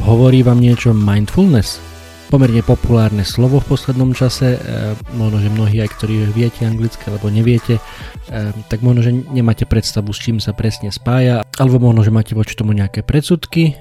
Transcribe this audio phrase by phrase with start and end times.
[0.00, 1.82] Hovorí vám niečo mindfulness?
[2.30, 4.58] Pomerne populárne slovo v poslednom čase, e,
[5.18, 7.82] možno, že mnohí aj ktorí viete anglicky alebo neviete,
[8.30, 12.38] e, tak možno, že nemáte predstavu, s čím sa presne spája, alebo možno, že máte
[12.38, 13.74] voči tomu nejaké predsudky,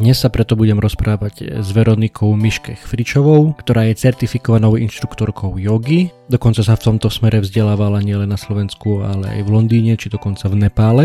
[0.00, 6.08] dnes sa preto budem rozprávať s Veronikou Miške Fričovou, ktorá je certifikovanou inštruktorkou jogy.
[6.32, 10.48] Dokonca sa v tomto smere vzdelávala nielen na Slovensku, ale aj v Londýne, či dokonca
[10.48, 11.04] v Nepále.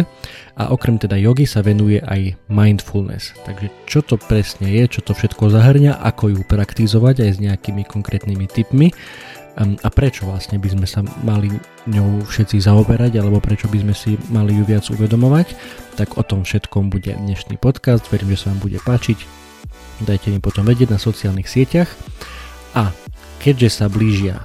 [0.55, 3.35] A okrem teda jogy sa venuje aj mindfulness.
[3.43, 7.83] Takže čo to presne je, čo to všetko zahrňa, ako ju praktizovať aj s nejakými
[7.83, 8.95] konkrétnymi tipmi
[9.55, 11.47] a prečo vlastne by sme sa mali
[11.87, 15.55] ňou všetci zaoberať alebo prečo by sme si mali ju viac uvedomovať,
[15.95, 19.17] tak o tom všetkom bude dnešný podcast, verím, že sa vám bude páčiť.
[20.03, 21.87] Dajte mi potom vedieť na sociálnych sieťach.
[22.75, 22.91] A
[23.39, 24.43] keďže sa blížia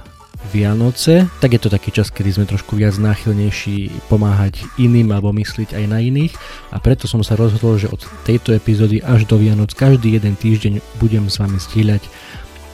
[0.55, 5.75] Vianoce, tak je to taký čas, kedy sme trošku viac náchylnejší pomáhať iným alebo mysliť
[5.75, 6.33] aj na iných.
[6.71, 10.79] A preto som sa rozhodol, že od tejto epizódy až do Vianoc každý jeden týždeň
[11.03, 12.03] budem s vami zdieľať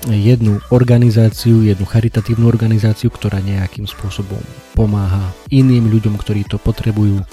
[0.05, 4.39] jednu organizáciu, jednu charitatívnu organizáciu, ktorá nejakým spôsobom
[4.77, 7.25] pomáha iným ľuďom, ktorí to potrebujú.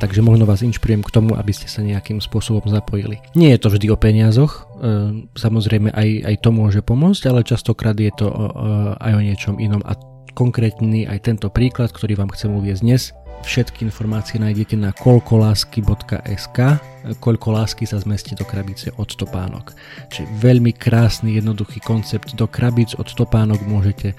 [0.00, 3.20] Takže možno vás inšpirujem k tomu, aby ste sa nejakým spôsobom zapojili.
[3.36, 7.92] Nie je to vždy o peniazoch, e, samozrejme aj, aj to môže pomôcť, ale častokrát
[8.00, 8.26] je to
[8.96, 9.92] aj o niečom inom a
[10.32, 16.58] konkrétny aj tento príklad, ktorý vám chcem uviezť dnes, Všetky informácie nájdete na koľkolásky.sk
[17.00, 19.72] Koľko lásky sa zmestí do krabice od topánok.
[20.12, 22.36] Čiže veľmi krásny, jednoduchý koncept.
[22.36, 24.12] Do krabic od topánok môžete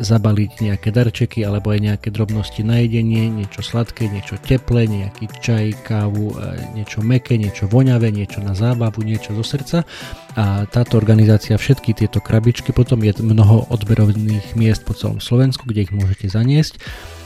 [0.00, 5.84] zabaliť nejaké darčeky alebo aj nejaké drobnosti na jedenie, niečo sladké, niečo teplé, nejaký čaj,
[5.84, 9.84] kávu, e, niečo meké, niečo voňavé, niečo na zábavu, niečo zo srdca.
[10.32, 15.84] A táto organizácia, všetky tieto krabičky, potom je mnoho odberovných miest po celom Slovensku, kde
[15.84, 16.80] ich môžete zaniesť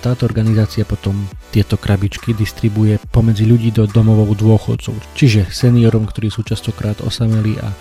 [0.07, 6.47] táto organizácia potom tieto krabičky distribuje pomedzi ľudí do domovov dôchodcov, čiže seniorom, ktorí sú
[6.47, 7.75] častokrát osamelí a,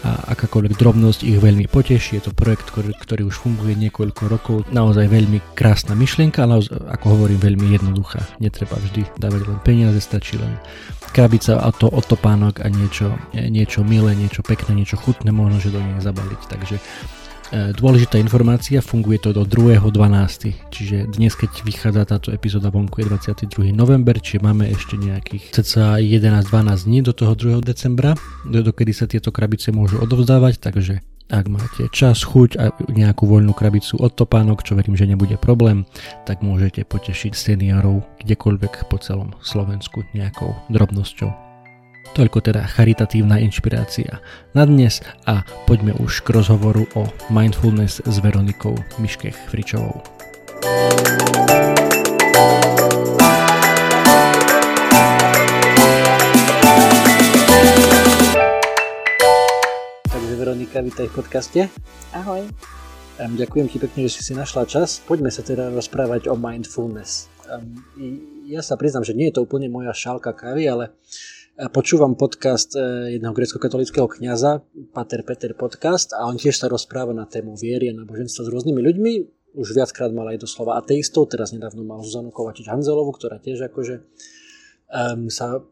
[0.00, 2.16] a akákoľvek drobnosť ich veľmi poteší.
[2.16, 4.56] Je to projekt, ktorý, ktorý už funguje niekoľko rokov.
[4.72, 8.24] Naozaj veľmi krásna myšlienka, ale ako hovorím, veľmi jednoduchá.
[8.40, 10.56] Netreba vždy dávať len peniaze, stačí len
[11.12, 15.80] krabica a to otopánok a niečo, niečo milé, niečo pekné, niečo chutné možno, že do
[15.80, 16.40] nej zabaliť.
[16.48, 16.76] Takže
[17.52, 20.72] dôležitá informácia, funguje to do 2.12.
[20.72, 23.70] Čiže dnes, keď vychádza táto epizóda vonku je 22.
[23.70, 27.62] november, čiže máme ešte nejakých cca 11-12 dní do toho 2.
[27.62, 33.50] decembra, dokedy sa tieto krabice môžu odovzdávať, takže ak máte čas, chuť a nejakú voľnú
[33.50, 35.82] krabicu od topánok, čo verím, že nebude problém,
[36.22, 41.45] tak môžete potešiť seniorov kdekoľvek po celom Slovensku nejakou drobnosťou.
[42.12, 44.22] Toľko teda charitatívna inšpirácia
[44.54, 50.04] na dnes a poďme už k rozhovoru o mindfulness s Veronikou Miškech Fričovou.
[60.06, 61.60] Takže Veronika, vítaj v podcaste.
[62.14, 62.46] Ahoj.
[63.16, 65.00] Ďakujem ti pekne, že si si našla čas.
[65.00, 67.32] Poďme sa teda rozprávať o mindfulness.
[68.44, 70.92] Ja sa priznám, že nie je to úplne moja šálka kávy, ale
[71.56, 74.60] počúvam podcast e, jedného grecko-katolického kniaza,
[74.92, 78.80] Pater Peter podcast, a on tiež sa rozpráva na tému viery a náboženstva s rôznymi
[78.84, 79.12] ľuďmi.
[79.56, 84.04] Už viackrát mal aj doslova ateistov, teraz nedávno mal Zuzanu Kovačič Hanzelovu, ktorá tiež akože
[84.92, 85.64] um, sa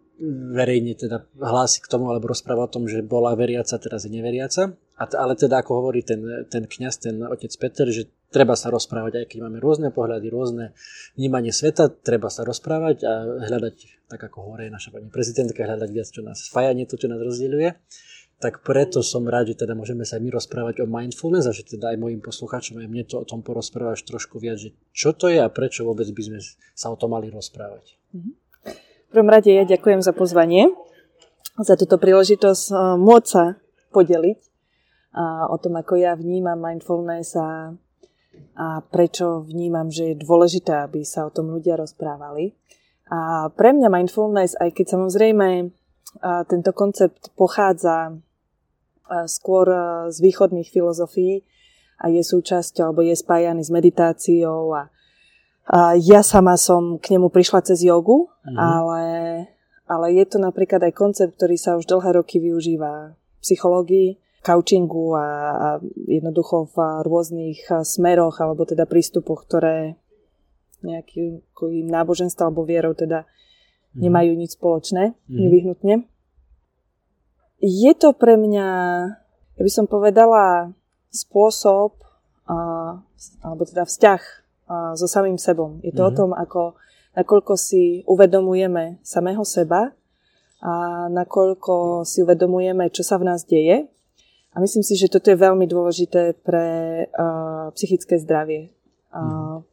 [0.57, 4.73] verejne teda hlási k tomu, alebo rozpráva o tom, že bola veriaca, teraz je neveriaca.
[4.97, 8.75] A t- ale teda ako hovorí ten, ten kňaz, ten otec Peter, že treba sa
[8.75, 10.75] rozprávať, aj keď máme rôzne pohľady, rôzne
[11.15, 13.13] vnímanie sveta, treba sa rozprávať a
[13.47, 13.75] hľadať,
[14.11, 17.23] tak ako hovorí naša pani prezidentka, hľadať viac, čo nás spája, nie to, čo nás
[17.23, 17.79] rozdeľuje.
[18.43, 21.95] Tak preto som rád, že teda môžeme sa my rozprávať o mindfulness a že teda
[21.95, 25.39] aj mojim poslucháčom aj mne to o tom porozprávaš trošku viac, že čo to je
[25.39, 26.39] a prečo vôbec by sme
[26.75, 27.95] sa o tom mali rozprávať.
[28.67, 30.75] V prvom rade ja ďakujem za pozvanie,
[31.55, 33.45] za túto príležitosť eh, môcť sa
[33.95, 34.39] podeliť
[35.15, 37.71] a o tom, ako ja vnímam mindfulness a,
[38.55, 42.55] a prečo vnímam, že je dôležité, aby sa o tom ľudia rozprávali.
[43.11, 45.75] A pre mňa mindfulness, aj keď samozrejme
[46.47, 48.15] tento koncept pochádza
[49.27, 49.67] skôr
[50.09, 51.45] z východných filozofií
[52.01, 54.89] a je súčasťou, alebo je spájaný s meditáciou a,
[55.69, 58.57] a ja sama som k nemu prišla cez jogu, mm.
[58.57, 59.05] ale,
[59.85, 65.17] ale je to napríklad aj koncept, ktorý sa už dlhé roky využíva v psychológii, coachingu
[65.17, 65.27] a,
[65.57, 65.69] a
[66.05, 66.77] jednoducho v
[67.09, 69.97] rôznych smeroch alebo teda prístupoch, ktoré
[70.85, 71.41] nejakým
[71.89, 74.01] náboženstvom alebo vierou teda mm.
[74.05, 75.39] nemajú nič spoločné, mm.
[75.41, 75.95] nevyhnutne.
[77.65, 78.69] Je to pre mňa,
[79.57, 80.77] ja by som povedala,
[81.09, 81.97] spôsob,
[82.45, 82.57] a,
[83.41, 84.33] alebo teda vzťah a,
[84.93, 85.81] so samým sebom.
[85.81, 86.09] Je to mm.
[86.09, 86.77] o tom, ako,
[87.17, 89.97] nakoľko si uvedomujeme samého seba
[90.61, 93.89] a nakoľko si uvedomujeme, čo sa v nás deje.
[94.55, 96.67] A myslím si, že toto je veľmi dôležité pre
[97.11, 98.71] uh, psychické zdravie.
[99.11, 99.67] Mm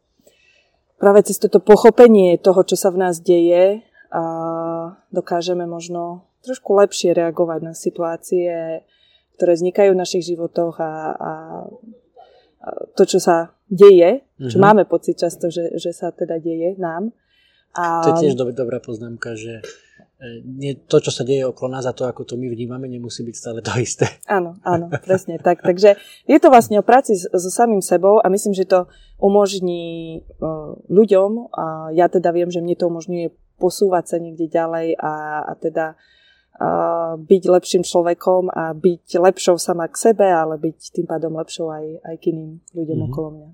[1.01, 3.81] práve cez toto pochopenie toho, čo sa v nás deje,
[4.11, 4.23] a
[5.09, 8.83] dokážeme možno trošku lepšie reagovať na situácie,
[9.39, 11.31] ktoré vznikajú v našich životoch a, a,
[12.93, 14.61] to, čo sa deje, čo mm-hmm.
[14.61, 17.15] máme pocit často, že, že sa teda deje nám.
[17.71, 18.03] A...
[18.03, 19.63] To je tiež dobrá poznámka, že
[20.45, 23.35] nie, to, čo sa deje okolo nás a to, ako to my vnímame, nemusí byť
[23.35, 24.05] stále to isté.
[24.29, 25.65] Áno, áno, presne tak.
[25.65, 25.97] Takže
[26.29, 28.85] je to vlastne o práci so samým sebou a myslím, že to
[29.17, 30.21] umožní
[30.93, 35.13] ľuďom a ja teda viem, že mne to umožňuje posúvať sa niekde ďalej a,
[35.45, 41.05] a teda uh, byť lepším človekom a byť lepšou sama k sebe, ale byť tým
[41.05, 43.13] pádom lepšou aj, aj k iným ľuďom mm-hmm.
[43.13, 43.49] okolo mňa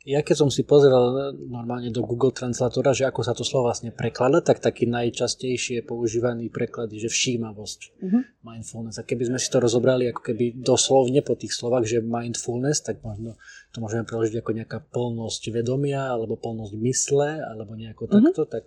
[0.00, 3.92] ja keď som si pozrel normálne do Google Translatora, že ako sa to slovo vlastne
[3.92, 8.22] preklada, tak taký najčastejšie používaný preklad je, že všímavosť, mm-hmm.
[8.40, 8.96] mindfulness.
[8.96, 13.04] A keby sme si to rozobrali ako keby doslovne po tých slovách, že mindfulness, tak
[13.04, 13.36] možno
[13.76, 18.24] to môžeme preložiť ako nejaká plnosť vedomia, alebo plnosť mysle, alebo nejako mm-hmm.
[18.24, 18.64] takto, tak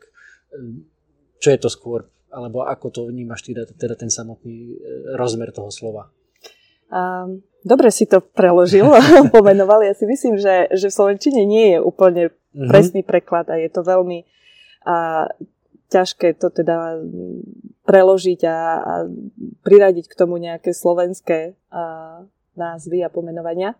[0.53, 0.85] eh,
[1.41, 2.05] čo je to skôr?
[2.29, 6.13] Alebo ako to vnímaš teda, teda ten samotný eh, rozmer toho slova?
[6.93, 8.85] Um, dobre si to preložil,
[9.35, 9.81] pomenoval.
[9.81, 12.69] Ja si myslím, že, že v Slovenčine nie je úplne mm-hmm.
[12.69, 14.29] presný preklad a je to veľmi
[14.85, 15.25] a,
[15.89, 17.01] ťažké to teda
[17.89, 18.93] preložiť a, a
[19.65, 22.21] priradiť k tomu nejaké slovenské a,
[22.53, 23.73] názvy a pomenovania.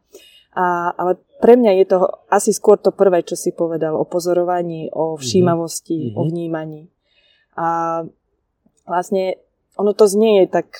[0.57, 1.97] A, ale pre mňa je to
[2.33, 5.21] asi skôr to prvé, čo si povedal, o pozorovaní, o mhm.
[5.21, 6.17] všímavosti, mm-hmm.
[6.17, 6.83] o vnímaní.
[7.53, 7.67] A
[8.89, 9.37] vlastne
[9.77, 10.73] ono to znie tak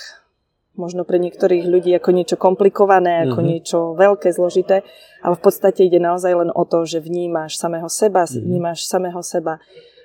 [0.73, 3.51] možno pre niektorých ľudí ako niečo komplikované, ako mm-hmm.
[3.53, 4.81] niečo veľké, zložité,
[5.21, 8.41] ale v podstate ide naozaj len o to, že vnímaš samého seba, mm-hmm.
[8.41, 9.61] vnímaš samého seba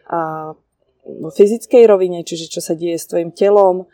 [0.08, 0.52] a
[1.08, 3.88] vo fyzickej rovine, čiže čo sa deje s tvojim telom,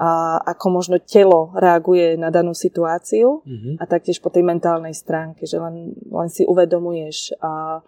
[0.00, 3.74] a ako možno telo reaguje na danú situáciu mm-hmm.
[3.76, 7.84] a taktiež po tej mentálnej stránke, že len, len si uvedomuješ, a,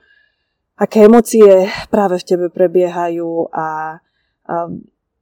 [0.76, 3.96] aké emócie práve v tebe prebiehajú a,
[4.44, 4.68] a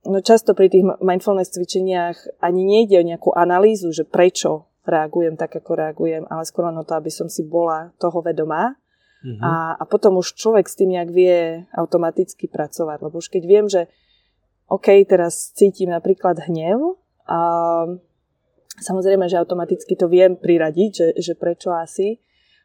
[0.07, 5.61] no často pri tých mindfulness cvičeniach ani nejde o nejakú analýzu, že prečo reagujem tak,
[5.61, 8.81] ako reagujem, ale skôr len o to, aby som si bola toho vedomá.
[9.21, 9.45] Mm-hmm.
[9.45, 12.99] A, a potom už človek s tým nejak vie automaticky pracovať.
[13.05, 13.85] Lebo už keď viem, že
[14.73, 16.97] OK, teraz cítim napríklad hnev
[17.29, 17.41] a
[18.81, 22.17] samozrejme, že automaticky to viem priradiť, že, že prečo asi.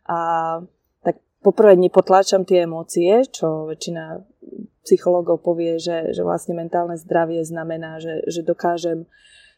[0.08, 0.62] A
[1.04, 4.24] tak poprvé nepotláčam tie emócie, čo väčšina
[4.86, 9.10] psychológov povie, že, že vlastne mentálne zdravie znamená, že, že dokážem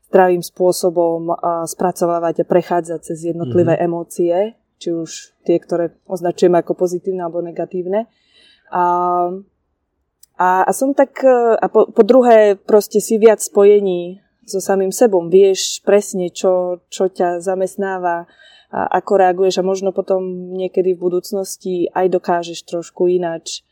[0.07, 1.35] zdravým spôsobom
[1.67, 3.87] spracovávať a prechádzať cez jednotlivé mm-hmm.
[3.91, 4.35] emócie,
[4.79, 8.07] či už tie, ktoré označujem ako pozitívne alebo negatívne.
[8.71, 8.85] A,
[10.39, 11.19] a, a som tak,
[11.59, 15.27] a po, po druhé proste si viac spojení so samým sebom.
[15.27, 18.31] Vieš presne, čo, čo ťa zamestnáva,
[18.67, 23.63] a ako reaguješ a možno potom niekedy v budúcnosti aj dokážeš trošku ináč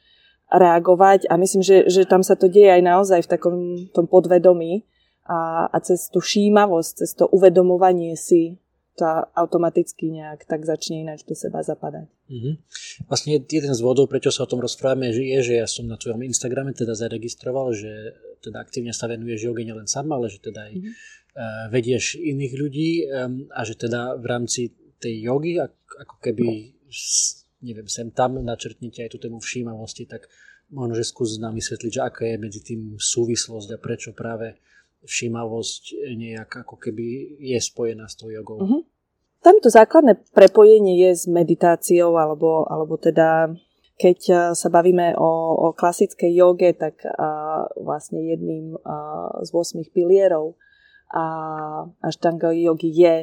[0.55, 3.55] reagovať a myslím, že, že tam sa to deje aj naozaj v takom
[3.91, 4.87] tom podvedomí
[5.27, 8.57] a, a cez tú šímavosť, cez to uvedomovanie si
[8.95, 9.03] to
[9.35, 12.07] automaticky nejak tak začne ináč do seba zapadať.
[12.31, 12.53] Mm-hmm.
[13.11, 16.23] Vlastne jeden z vodov, prečo sa o tom rozprávame, je, že ja som na tvojom
[16.23, 20.73] Instagrame teda zaregistroval, že teda aktívne sa venuješ joge nielen sama, ale že teda aj
[20.79, 20.93] mm-hmm.
[21.75, 22.89] vedieš iných ľudí
[23.51, 26.71] a že teda v rámci tej jogy ako keby
[27.65, 30.29] neviem, sem tam načrtnite aj tú tému všímavosti, tak
[30.69, 34.61] možno, že skús nám vysvetliť, že aká je medzi tým súvislosť a prečo práve
[35.05, 38.57] všímavosť nejak ako keby je spojená s tou jogou.
[38.61, 38.81] Uh-huh.
[39.45, 43.53] Tamto základné prepojenie je s meditáciou, alebo, alebo teda
[43.95, 49.45] keď eh, sa bavíme o, o klasickej joge, tak a, eh, vlastne jedným a, eh,
[49.45, 50.59] z 8 pilierov
[51.13, 51.25] a,
[51.87, 53.15] a štanga jogy je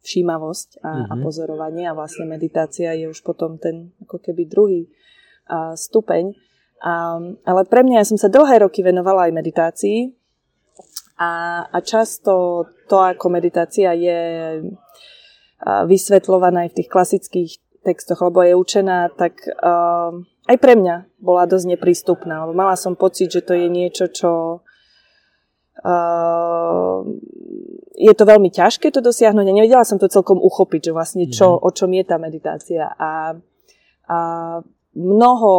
[0.00, 1.10] všímavosť a, uh-huh.
[1.10, 1.22] a mhm.
[1.22, 4.82] pozorovanie a vlastne meditácia je už potom ten ako keby druhý
[5.46, 6.32] a, stupeň.
[6.80, 9.98] A, ale pre mňa, ja som sa dlhé roky venovala aj meditácii
[11.20, 14.20] a, a často to, ako meditácia je
[15.60, 17.50] vysvetľovaná aj v tých klasických
[17.84, 20.12] textoch, lebo je učená, tak uh,
[20.48, 22.44] aj pre mňa bola dosť neprístupná.
[22.44, 24.64] Lebo mala som pocit, že to je niečo, čo
[25.84, 27.04] uh,
[28.00, 31.60] je to veľmi ťažké to dosiahnuť a nevedela som to celkom uchopiť, že vlastne čo,
[31.60, 31.62] mm.
[31.64, 32.88] o čom je tá meditácia.
[32.88, 33.36] A,
[34.08, 34.18] a
[34.96, 35.52] mnoho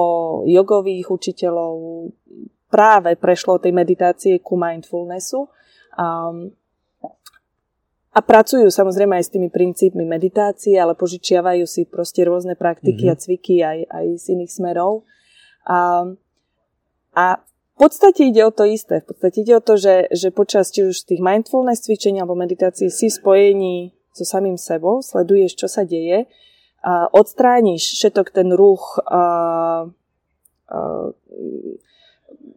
[0.49, 1.73] jogových učiteľov
[2.71, 5.45] práve prešlo tej meditácie ku mindfulnessu.
[5.99, 6.55] Um,
[8.11, 13.15] a pracujú samozrejme aj s tými princípmi meditácie, ale požičiavajú si proste rôzne praktiky mm-hmm.
[13.15, 15.07] a cviky aj, aj z iných smerov.
[15.63, 16.11] A,
[17.15, 17.25] a
[17.81, 19.01] podstate ide o to isté.
[19.01, 22.93] V podstate ide o to, že, že počas či už tých mindfulness cvičení alebo meditácie
[22.93, 23.75] si v spojení
[24.13, 26.29] so samým sebou, sleduješ, čo sa deje,
[26.81, 29.23] a odstrániš všetok ten ruch a, a,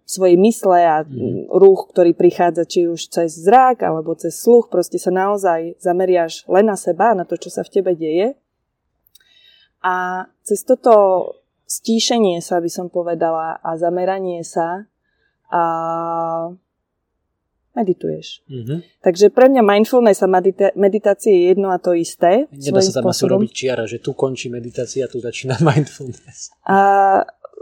[0.04, 1.48] svojej mysle a mm.
[1.52, 6.68] ruch, ktorý prichádza či už cez zrak alebo cez sluch, proste sa naozaj zameriaš len
[6.68, 8.36] na seba, na to, čo sa v tebe deje.
[9.84, 11.36] A cez toto
[11.68, 14.88] stíšenie sa, by som povedala, a zameranie sa
[15.50, 15.62] a
[17.74, 18.46] medituješ.
[18.46, 18.78] Mm-hmm.
[19.02, 22.46] Takže pre mňa mindfulness a medita- meditácie je jedno a to isté.
[22.54, 26.54] Nedá sa tam asi robiť čiara, že tu končí meditácia, tu začína mindfulness.
[26.70, 26.78] A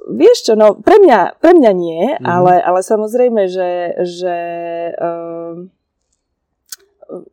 [0.02, 2.26] Vieš čo, no pre mňa, pre mňa nie, mm.
[2.26, 4.36] ale, ale samozrejme, že, že
[4.98, 5.62] uh,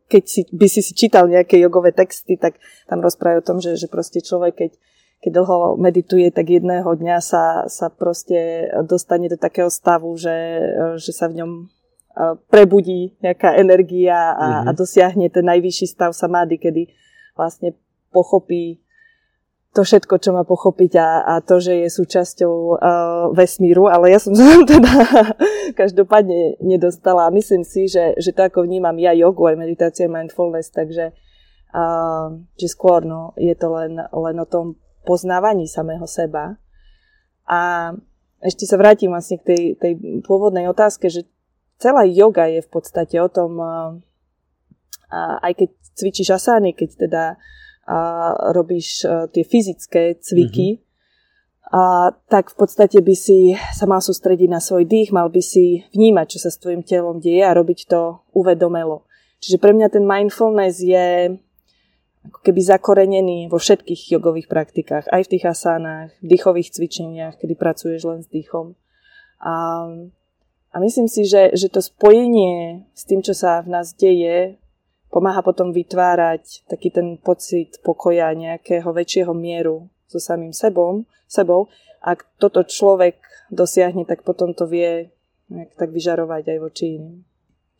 [0.06, 3.74] keď si, by si si čítal nejaké jogové texty, tak tam rozprávajú o tom, že,
[3.74, 4.70] že proste človek, keď,
[5.20, 10.32] keď dlho medituje, tak jedného dňa sa, sa proste dostane do takého stavu, že,
[10.96, 14.68] že sa v ňom uh, prebudí nejaká energia a, mm-hmm.
[14.68, 16.88] a dosiahne ten najvyšší stav samády, kedy
[17.36, 17.76] vlastne
[18.08, 18.80] pochopí
[19.70, 24.18] to všetko, čo má pochopiť a, a to, že je súčasťou uh, vesmíru, ale ja
[24.18, 24.92] som sa tam teda
[25.78, 27.30] každopádne nedostala.
[27.30, 31.14] Myslím si, že, že to ako vnímam ja jogu, aj meditáciu, mindfulness, takže
[31.70, 36.56] uh, že skôr no, je to len, len o tom poznávaní samého seba.
[37.48, 37.92] A
[38.40, 39.92] ešte sa vrátim vlastne k tej, tej
[40.24, 41.28] pôvodnej otázke, že
[41.76, 43.60] celá yoga je v podstate o tom,
[45.16, 47.24] aj keď cvičíš asány, keď teda
[48.54, 49.02] robíš
[49.34, 51.74] tie fyzické cviky, mm-hmm.
[51.74, 55.84] a tak v podstate by si sa mal sústrediť na svoj dých, mal by si
[55.90, 59.04] vnímať, čo sa s tvojim telom deje a robiť to uvedomelo.
[59.42, 61.34] Čiže pre mňa ten mindfulness je
[62.20, 67.56] ako keby zakorenený vo všetkých jogových praktikách, aj v tých asánach, v dýchových cvičeniach, kedy
[67.56, 68.76] pracuješ len s dýchom.
[69.40, 69.54] A,
[70.68, 74.60] a myslím si, že, že to spojenie s tým, čo sa v nás deje,
[75.08, 81.08] pomáha potom vytvárať taký ten pocit pokoja nejakého väčšieho mieru so samým sebou.
[81.24, 81.72] sebou.
[82.04, 83.16] Ak toto človek
[83.48, 85.08] dosiahne, tak potom to vie
[85.76, 87.29] tak vyžarovať aj voči iným.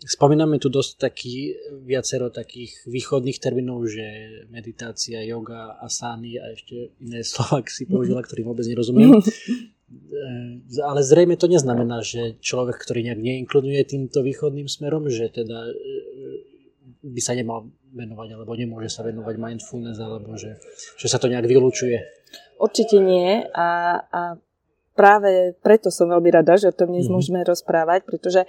[0.00, 1.52] Spomíname tu dosť taký,
[1.84, 4.06] viacero takých východných termínov, že
[4.48, 9.20] meditácia, yoga, asány a ešte iné slova, si použila, ktorým vôbec nerozumiem.
[10.86, 15.66] Ale zrejme to neznamená, že človek, ktorý nejak neinkluduje týmto východným smerom, že teda
[17.00, 20.60] by sa nemal venovať, alebo nemôže sa venovať mindfulness, alebo že,
[20.94, 21.98] že sa to nejak vylúčuje?
[22.60, 24.20] Určite nie a, a
[24.94, 27.16] práve preto som veľmi rada, že o tom dnes mm-hmm.
[27.16, 28.44] môžeme rozprávať, pretože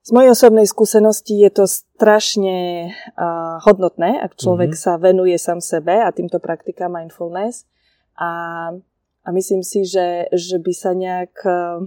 [0.00, 4.84] z mojej osobnej skúsenosti je to strašne uh, hodnotné, ak človek mm-hmm.
[4.88, 7.68] sa venuje sám sebe a týmto praktikám mindfulness
[8.16, 8.30] a,
[9.24, 11.84] a myslím si, že, že by sa nejak uh,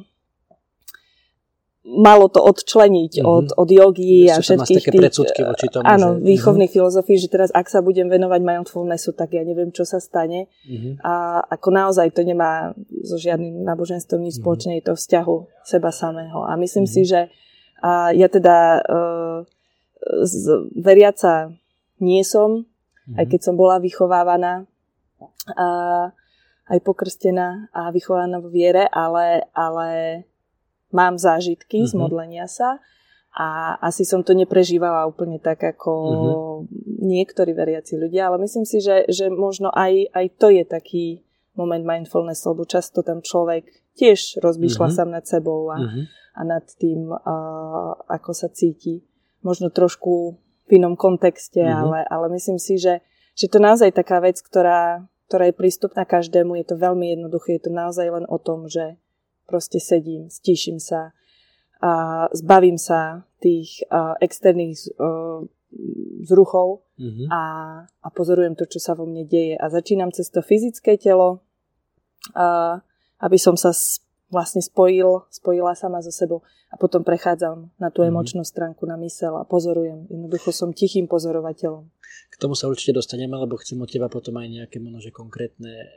[1.83, 3.33] malo to odčleniť mm-hmm.
[3.33, 6.23] od, od jogy a všetkých také tých, predsudky voči tomu, áno, že...
[6.23, 6.85] výchovných mm-hmm.
[6.85, 10.47] filozofií, že teraz ak sa budem venovať mindfulnessu, tak ja neviem, čo sa stane.
[10.63, 11.03] Mm-hmm.
[11.03, 12.71] A ako naozaj to nemá
[13.03, 14.45] so žiadnym náboženstvom nič mm-hmm.
[14.45, 15.35] spoločné, je to vzťahu
[15.67, 16.47] seba samého.
[16.47, 17.03] A myslím mm-hmm.
[17.03, 17.33] si, že
[17.83, 19.43] a ja teda uh,
[20.23, 21.51] z, veriaca
[21.99, 23.19] nie som, mm-hmm.
[23.19, 24.63] aj keď som bola vychovávaná
[25.59, 25.67] a
[26.71, 30.23] aj pokrstená a vychovaná v viere, ale, ale
[30.95, 31.91] mám zážitky mm-hmm.
[31.91, 32.01] z mhm.
[32.01, 32.79] modlenia sa
[33.33, 36.55] a asi som to neprežívala úplne tak ako mm-hmm.
[37.03, 41.05] niektorí veriaci ľudia, ale myslím si, že, že možno aj, aj to je taký
[41.57, 44.97] moment mindfulness, lebo často tam človek tiež rozmýšľa mm-hmm.
[44.97, 46.03] sám nad sebou a, mm-hmm.
[46.37, 47.35] a nad tým, a,
[48.09, 49.05] ako sa cíti.
[49.43, 51.81] Možno trošku v inom kontexte, mm-hmm.
[51.83, 53.03] ale, ale myslím si, že,
[53.35, 56.55] že to naozaj taká vec, ktorá, ktorá je prístupná každému.
[56.59, 58.95] Je to veľmi jednoduché, je to naozaj len o tom, že
[59.45, 61.11] proste sedím, stíšim sa
[61.83, 65.43] a zbavím sa tých uh, externých uh,
[66.23, 67.27] s ruchou mm-hmm.
[67.27, 67.41] a,
[67.83, 69.59] a pozorujem to, čo sa vo mne deje.
[69.59, 71.43] A začínam cez to fyzické telo,
[72.31, 72.79] a,
[73.23, 73.71] aby som sa
[74.27, 76.41] vlastne spojil, spojila sama so sebou
[76.73, 78.09] a potom prechádzam na tú mm.
[78.09, 80.09] emočnú stránku, na mysel a pozorujem.
[80.09, 81.85] Jednoducho som tichým pozorovateľom.
[82.33, 85.87] K tomu sa určite dostaneme, lebo chcem od teba potom aj nejaké možno, konkrétne e,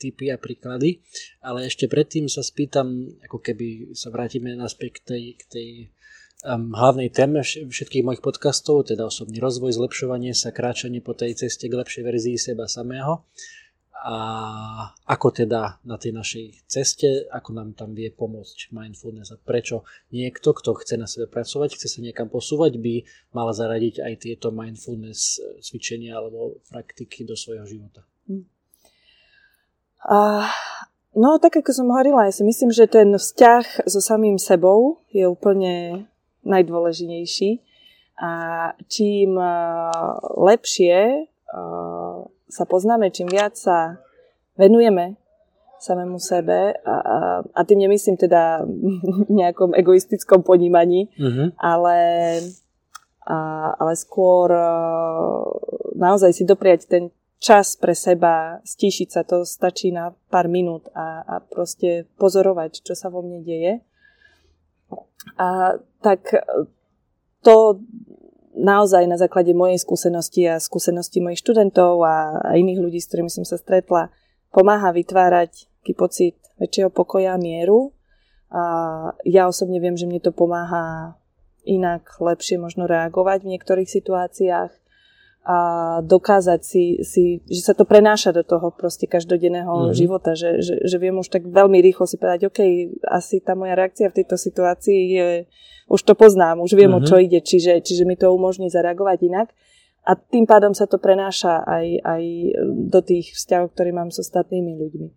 [0.00, 1.04] typy a príklady.
[1.44, 5.68] Ale ešte predtým sa spýtam, ako keby sa vrátime naspäť k tej, k tej
[6.48, 11.68] um, hlavnej téme všetkých mojich podcastov, teda osobný rozvoj, zlepšovanie sa, kráčanie po tej ceste
[11.68, 13.28] k lepšej verzii seba samého
[14.04, 14.16] a
[15.08, 20.52] ako teda na tej našej ceste, ako nám tam vie pomôcť mindfulness a prečo niekto,
[20.52, 22.94] kto chce na sebe pracovať, chce sa niekam posúvať, by
[23.32, 28.04] mal zaradiť aj tieto mindfulness e, cvičenia alebo praktiky do svojho života.
[30.06, 30.46] Uh,
[31.16, 35.26] no, tak ako som hovorila, ja si myslím, že ten vzťah so samým sebou je
[35.26, 36.06] úplne
[36.46, 37.64] najdôležitejší
[38.22, 38.30] a
[38.86, 39.34] čím
[40.36, 41.26] lepšie
[42.46, 43.98] sa poznáme, čím viac sa
[44.54, 45.18] venujeme
[45.76, 48.64] samému sebe a, a, a tým nemyslím teda
[49.40, 51.52] nejakom egoistickom ponímaní, uh-huh.
[51.60, 51.98] ale,
[53.28, 53.36] a,
[53.76, 54.66] ale skôr a,
[55.94, 57.04] naozaj si dopriať ten
[57.36, 62.96] čas pre seba, stíšiť sa, to stačí na pár minút a, a proste pozorovať, čo
[62.96, 63.84] sa vo mne deje.
[65.36, 66.32] A tak
[67.44, 67.84] to
[68.56, 73.28] naozaj na základe mojej skúsenosti a skúsenosti mojich študentov a, a iných ľudí, s ktorými
[73.28, 74.08] som sa stretla,
[74.50, 77.92] pomáha vytvárať taký pocit väčšieho pokoja mieru.
[78.50, 78.62] A
[79.28, 81.14] ja osobne viem, že mne to pomáha
[81.66, 84.72] inak lepšie možno reagovať v niektorých situáciách
[85.46, 85.58] a
[86.02, 89.94] dokázať si, si, že sa to prenáša do toho proste každodenného mm-hmm.
[89.94, 92.60] života, že, že, že viem už tak veľmi rýchlo si povedať, OK,
[93.06, 95.26] asi tá moja reakcia v tejto situácii je,
[95.86, 96.98] už to poznám, už viem, mm-hmm.
[96.98, 97.06] o mhm.
[97.06, 99.48] čo ide, čiže, čiže mi to umožní zareagovať inak.
[100.06, 102.22] A tým pádom sa to prenáša aj, aj
[102.90, 105.08] do tých vzťahov, ktoré mám s ostatnými ľuďmi.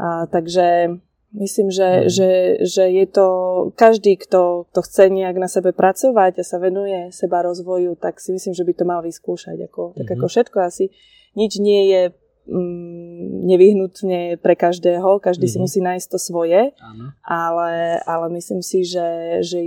[0.00, 1.00] A, takže
[1.32, 2.08] Myslím, že, mm.
[2.12, 3.26] že, že je to
[3.72, 8.36] každý, kto, kto chce nejak na sebe pracovať a sa venuje seba rozvoju, tak si
[8.36, 9.56] myslím, že by to mal vyskúšať.
[9.72, 10.32] Ako, mm Tak ako mhm.
[10.32, 10.84] všetko asi
[11.32, 12.02] nič nie je
[12.52, 15.56] mm, nevyhnutne pre každého, každý mm-hmm.
[15.56, 15.64] si mhm.
[15.64, 16.60] musí nájsť to svoje,
[17.24, 17.72] ale,
[18.04, 19.58] ale myslím si, že, že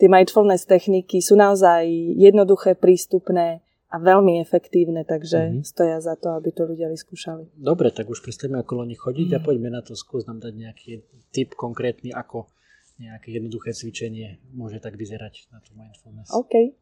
[0.00, 1.84] tie mindfulness techniky sú naozaj
[2.16, 3.65] jednoduché, prístupné
[3.96, 5.64] a veľmi efektívne, takže mm-hmm.
[5.64, 7.48] stoja za to, aby to ľudia vyskúšali.
[7.56, 9.40] Dobre, tak už prestaňme okolo nich chodiť mm-hmm.
[9.40, 11.00] a poďme na to, skús nám dať nejaký
[11.32, 12.52] tip konkrétny, ako
[13.00, 16.28] nejaké jednoduché cvičenie môže tak vyzerať na tú mindfulness.
[16.36, 16.76] OK.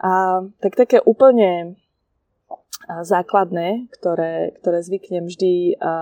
[0.00, 1.76] A, tak také úplne
[2.88, 5.92] základné, ktoré, ktoré zvyknem vždy a,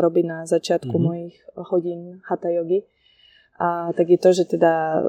[0.00, 1.08] robiť na začiatku mm-hmm.
[1.12, 2.88] mojich hodín hatha yogi,
[3.60, 5.04] a, tak je to, že teda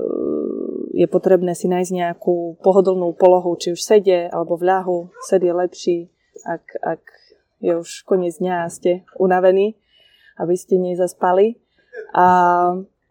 [0.96, 4.98] je potrebné si nájsť nejakú pohodlnú polohu, či už sede alebo v ľahu.
[5.28, 5.98] Sed je lepší,
[6.48, 7.04] ak, ak
[7.60, 9.76] je už koniec dňa a ste unavení,
[10.40, 11.60] aby ste nezaspali.
[12.16, 12.26] A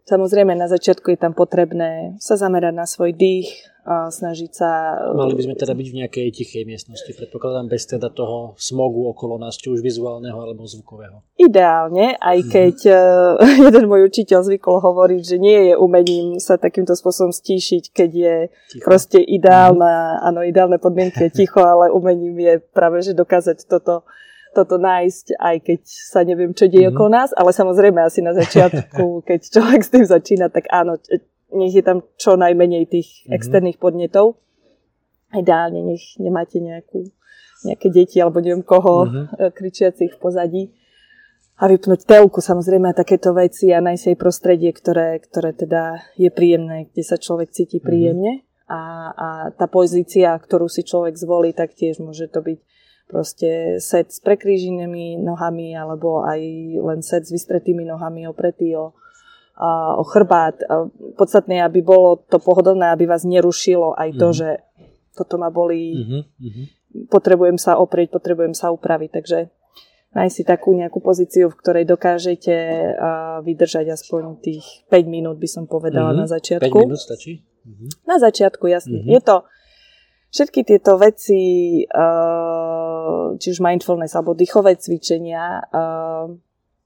[0.09, 3.53] samozrejme na začiatku je tam potrebné sa zamerať na svoj dých,
[3.85, 4.97] snažiť sa...
[5.13, 9.37] Mali by sme teda byť v nejakej tichej miestnosti, predpokladám, bez teda toho smogu okolo
[9.37, 11.21] nás, či už vizuálneho alebo zvukového.
[11.37, 12.49] Ideálne, aj mhm.
[12.49, 13.61] keď mm.
[13.69, 18.35] jeden môj učiteľ zvykol hovoriť, že nie je umením sa takýmto spôsobom stíšiť, keď je
[18.73, 18.85] ticho.
[18.89, 20.25] proste ideálna, mm.
[20.33, 24.01] áno, ideálne podmienky je ticho, ale umením je práve, že dokázať toto
[24.55, 28.31] toto nájsť, aj keď sa neviem, čo deje mm okolo nás, ale samozrejme asi na
[28.31, 30.95] začiatku, keď človek s tým začína, tak áno,
[31.53, 33.35] nech je tam čo najmenej tých mm-hmm.
[33.35, 34.41] externých podnetov.
[35.35, 37.11] Ideálne nech nemáte nejakú,
[37.67, 39.51] nejaké deti alebo neviem koho mm-hmm.
[39.53, 40.63] kričiacich v pozadí.
[41.55, 46.27] A vypnúť telku samozrejme a takéto veci a nájsť aj prostredie, ktoré, ktoré teda je
[46.27, 47.85] príjemné, kde sa človek cíti mhm.
[47.85, 48.33] príjemne.
[48.39, 48.53] Mm-hmm.
[48.65, 48.81] A,
[49.13, 52.59] a tá pozícia, ktorú si človek zvolí, tak tiež môže to byť
[53.05, 56.41] proste set s prekríženými nohami alebo aj
[56.81, 58.97] len set s vystretými nohami opretý o,
[59.59, 60.59] o chrbát.
[61.15, 64.35] Podstatné, aby bolo to pohodlné, aby vás nerušilo aj to, mm.
[64.35, 64.49] že
[65.15, 67.07] toto ma bolí, mm-hmm.
[67.07, 69.09] potrebujem sa oprieť, potrebujem sa upraviť.
[69.15, 69.47] Takže
[70.11, 72.55] nájsť si takú nejakú pozíciu, v ktorej dokážete
[73.47, 76.23] vydržať aspoň tých 5 minút, by som povedala mm-hmm.
[76.23, 76.75] na začiatku.
[76.75, 77.39] 5 minút stačí?
[77.39, 77.89] Mm-hmm.
[78.03, 79.07] Na začiatku, jasne.
[79.07, 79.13] Mm-hmm.
[79.15, 79.35] Je to
[80.35, 81.43] všetky tieto veci,
[83.39, 85.63] či už mindfulness alebo dýchové cvičenia,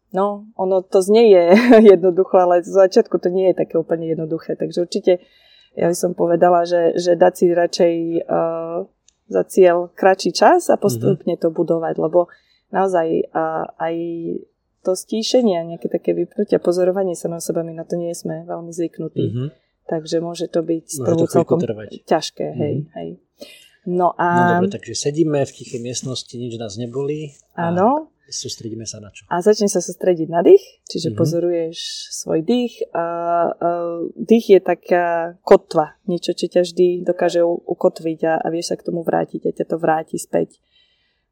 [0.10, 1.43] No, ono to znie je
[1.93, 4.58] jednoducho, ale z začiatku to nie je také úplne jednoduché.
[4.58, 5.12] Takže určite
[5.78, 7.95] ja by som povedala, že, že dať si radšej
[8.26, 8.89] uh,
[9.30, 11.45] za cieľ kratší čas a postupne mm-hmm.
[11.45, 12.28] to budovať, lebo
[12.74, 13.95] naozaj uh, aj
[14.82, 18.48] to stíšenie a nejaké také vypnutia, pozorovanie sa na seba, my na to nie sme
[18.48, 19.26] veľmi zvyknutí.
[19.30, 19.48] Mm-hmm.
[19.89, 22.06] Takže môže to byť sprvu celkom trvať.
[22.06, 22.45] ťažké.
[22.45, 22.58] Mm.
[22.62, 23.10] Hej, hej.
[23.89, 24.28] No a...
[24.30, 27.34] No dobre, takže sedíme v tichej miestnosti, nič nás nebolí.
[27.58, 28.13] Áno.
[28.30, 29.26] Sústredíme sa na čo?
[29.28, 31.20] A začne sa sústrediť na dých, čiže mm-hmm.
[31.20, 31.78] pozoruješ
[32.13, 32.86] svoj dých.
[32.94, 33.06] A, a,
[34.13, 38.86] dých je taká kotva, niečo, čo ťa vždy dokáže ukotviť a, a vieš sa k
[38.86, 40.62] tomu vrátiť a ťa to vráti späť.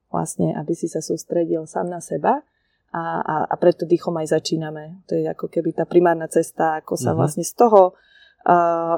[0.09, 2.41] Vlastne, aby si sa sústredil sám na seba
[2.89, 5.05] a, a, a preto dýchom aj začíname.
[5.05, 7.19] To je ako keby tá primárna cesta, ako sa mm-hmm.
[7.19, 8.97] vlastne z toho uh,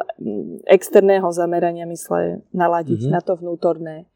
[0.70, 3.14] externého zamerania mysle naladiť mm-hmm.
[3.14, 4.08] na to vnútorné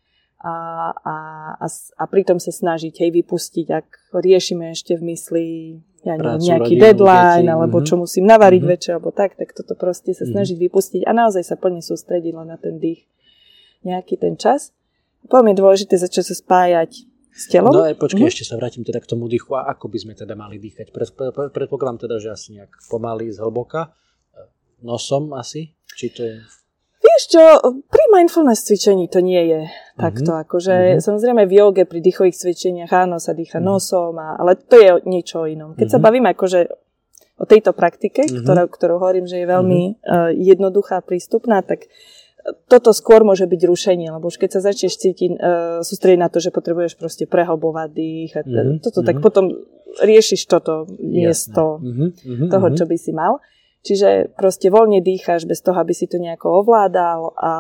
[0.44, 0.56] a,
[0.92, 1.16] a,
[1.56, 3.88] a, a pritom sa snažiť hej vypustiť, ak
[4.20, 5.46] riešime ešte v mysli
[6.04, 7.56] ja neviem, nejaký rodinu, deadline, deti.
[7.56, 7.88] alebo mm-hmm.
[7.88, 8.76] čo musím navariť mm-hmm.
[8.76, 10.36] večer, alebo tak, tak toto proste sa mm-hmm.
[10.36, 13.08] snažiť vypustiť a naozaj sa plne sústrediť len na ten dých
[13.88, 14.76] nejaký ten čas.
[15.24, 17.72] Je dôležité začať sa spájať s telom.
[17.72, 18.36] No aj počkej, mm-hmm.
[18.36, 20.92] ešte sa vrátim teda k tomu dýchu a ako by sme teda mali dýchať.
[20.92, 23.96] Predpokladám teda, že asi nejak pomaly, zhlboka,
[24.84, 26.36] nosom asi, či to je...
[27.04, 27.44] Vieš čo,
[27.92, 29.62] pri mindfulness cvičení to nie je
[30.00, 30.32] takto.
[30.32, 30.44] Mm-hmm.
[30.48, 31.04] Akože, mm-hmm.
[31.04, 33.76] Samozrejme v joge pri dýchových cvičeniach áno, sa dýcha mm-hmm.
[33.76, 35.76] nosom, a, ale to je niečo inom.
[35.76, 35.92] Keď mm-hmm.
[35.92, 36.06] sa mhm.
[36.08, 36.60] bavíme akože
[37.44, 38.42] o tejto praktike, mm-hmm.
[38.48, 40.08] ktorá, ktorú hovorím, že je veľmi mm-hmm.
[40.08, 41.92] uh, jednoduchá, prístupná, tak
[42.68, 46.40] toto skôr môže byť rušenie, lebo už keď sa začneš cítiť, uh, sústrediť na to,
[46.40, 48.80] že potrebuješ proste prehlbovať dých a mm-hmm.
[48.80, 49.26] toto, tak mm-hmm.
[49.28, 49.46] potom
[50.00, 52.48] riešiš toto miesto mm-hmm.
[52.48, 53.44] toho, čo by si mal.
[53.84, 57.54] Čiže proste voľne dýcháš bez toho, aby si to nejako ovládal a,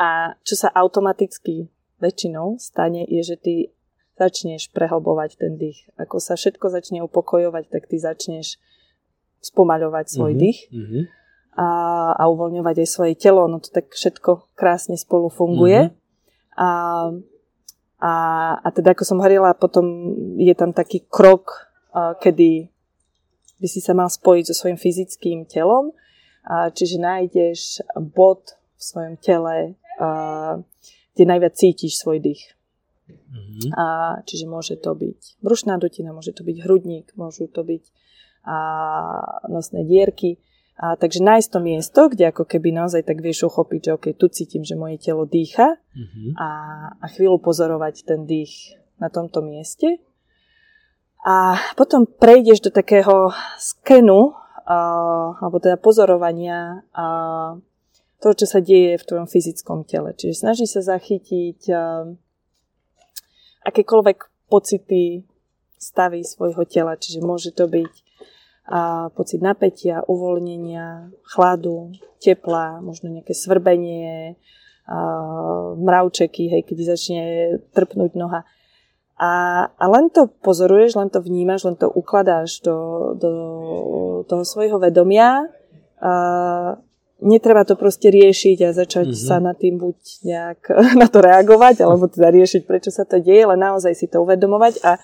[0.00, 0.08] a
[0.40, 1.68] čo sa automaticky
[2.00, 3.54] väčšinou stane, je, že ty
[4.16, 5.92] začneš prehlbovať ten dých.
[6.00, 8.56] Ako sa všetko začne upokojovať, tak ty začneš
[9.44, 10.42] spomaľovať svoj mm-hmm.
[10.42, 11.04] dých mm-hmm.
[11.52, 11.66] A,
[12.16, 13.44] a uvoľňovať aj svoje telo.
[13.44, 15.92] No to tak všetko krásne spolu funguje.
[15.92, 16.56] Mm-hmm.
[16.56, 16.68] A,
[18.00, 18.12] a,
[18.56, 22.72] a teda, ako som hovorila, potom je tam taký krok, kedy
[23.62, 25.94] by si sa mal spojiť so svojím fyzickým telom,
[26.74, 29.78] čiže nájdeš bod v svojom tele,
[31.14, 32.42] kde najviac cítiš svoj dých.
[33.12, 33.70] Mm-hmm.
[33.76, 33.84] A,
[34.24, 37.84] čiže môže to byť brušná dutina, môže to byť hrudník, môžu to byť
[38.44, 38.56] a,
[39.48, 40.40] nosné dierky.
[40.76, 44.28] A, takže nájsť to miesto, kde ako keby naozaj tak vieš uchopiť, že okay, tu
[44.32, 46.30] cítim, že moje telo dýcha mm-hmm.
[46.40, 46.48] a,
[46.96, 50.00] a chvíľu pozorovať ten dých na tomto mieste
[51.22, 57.62] a potom prejdeš do takého skenu, uh, alebo teda pozorovania uh,
[58.18, 60.14] toho, čo sa deje v tvojom fyzickom tele.
[60.18, 62.10] Čiže snaží sa zachytiť uh,
[63.66, 65.22] akékoľvek pocity,
[65.78, 66.98] stavy svojho tela.
[66.98, 67.92] Čiže môže to byť
[68.66, 74.38] uh, pocit napätia, uvoľnenia, chladu, tepla, možno nejaké svrbenie,
[74.86, 77.22] uh, mravčeky, hej, keď začne
[77.74, 78.42] trpnúť noha.
[79.22, 79.30] A,
[79.70, 82.78] a len to pozoruješ, len to vnímaš, len to ukladáš do,
[83.14, 83.30] do
[84.26, 85.46] toho svojho vedomia.
[86.02, 86.12] A
[87.22, 89.26] netreba to proste riešiť a začať mm-hmm.
[89.30, 90.60] sa na tým buď nejak
[91.00, 94.82] na to reagovať, alebo teda riešiť, prečo sa to deje, ale naozaj si to uvedomovať
[94.82, 94.98] a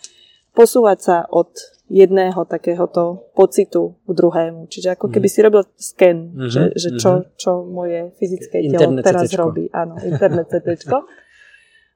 [0.51, 1.55] posúvať sa od
[1.87, 4.67] jedného takéhoto pocitu k druhému.
[4.67, 5.33] Čiže ako keby mhm.
[5.33, 6.51] si robil sken, mm-hmm.
[6.51, 7.25] že, že čo, mhm.
[7.39, 9.39] čo moje fyzické telo teraz CTčko.
[9.39, 9.65] robí.
[9.71, 10.91] Áno, internet CT.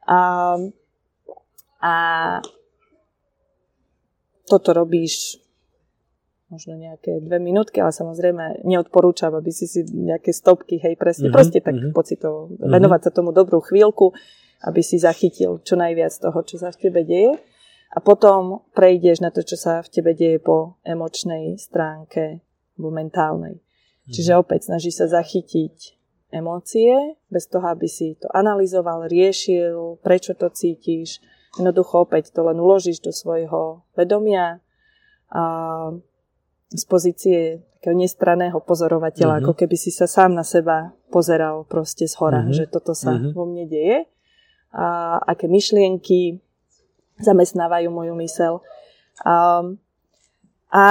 [0.02, 0.18] A,
[1.82, 1.94] a
[4.46, 5.42] toto robíš
[6.52, 11.36] možno nejaké dve minútky, ale samozrejme neodporúčam, aby si si nejaké stopky, hej, presne, mm-hmm,
[11.36, 11.96] proste tak mm-hmm.
[11.96, 12.68] pocitovo mm-hmm.
[12.68, 14.12] venovať sa tomu dobrú chvíľku,
[14.68, 17.40] aby si zachytil čo najviac toho, čo sa v tebe deje
[17.96, 22.44] a potom prejdeš na to, čo sa v tebe deje po emočnej stránke
[22.76, 23.56] alebo mentálnej.
[23.56, 24.12] Mm-hmm.
[24.12, 25.96] Čiže opäť snaží sa zachytiť
[26.36, 31.20] emócie, bez toho, aby si to analyzoval, riešil, prečo to cítiš,
[31.60, 34.64] Jednoducho opäť to len uložíš do svojho vedomia
[35.32, 35.44] a
[36.72, 39.44] z pozície takého nestraného pozorovateľa, uh-huh.
[39.50, 42.54] ako keby si sa sám na seba pozeral proste z hora, uh-huh.
[42.54, 43.34] že toto sa uh-huh.
[43.34, 44.06] vo mne deje
[44.72, 46.40] a aké myšlienky
[47.20, 48.64] zamestnávajú moju mysel.
[49.26, 49.60] A,
[50.72, 50.84] a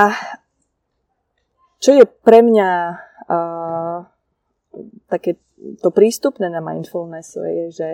[1.82, 3.38] čo je pre mňa a,
[5.10, 5.42] také
[5.82, 7.88] to prístupné na mindfulness je, že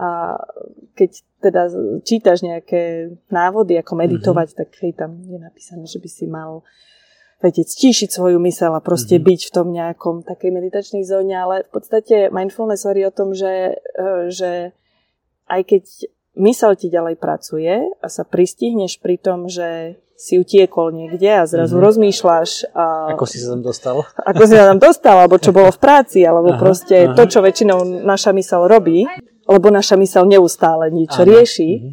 [0.00, 0.40] a
[0.96, 1.10] keď
[1.44, 1.62] teda
[2.08, 4.60] čítaš nejaké návody, ako meditovať, mm-hmm.
[4.64, 6.64] tak hej, tam je napísané, že by si mal
[7.44, 9.28] vedieť stíšiť svoju mysel a proste mm-hmm.
[9.28, 13.76] byť v tom nejakom takej meditačnej zóne, ale v podstate mindfulness hovorí o tom, že,
[13.76, 14.72] e, že
[15.52, 15.84] aj keď
[16.40, 21.76] mysel ti ďalej pracuje a sa pristihneš pri tom, že si utiekol niekde a zrazu
[21.76, 21.88] mm-hmm.
[21.88, 22.50] rozmýšľaš.
[22.76, 24.04] A, ako si sa tam dostal?
[24.16, 27.16] Ako si sa tam dostal, alebo čo bolo v práci, alebo aha, proste aha.
[27.16, 29.08] to, čo väčšinou naša mysel robí
[29.50, 31.34] lebo naša mysel neustále niečo Áno.
[31.34, 31.92] rieši, mm-hmm.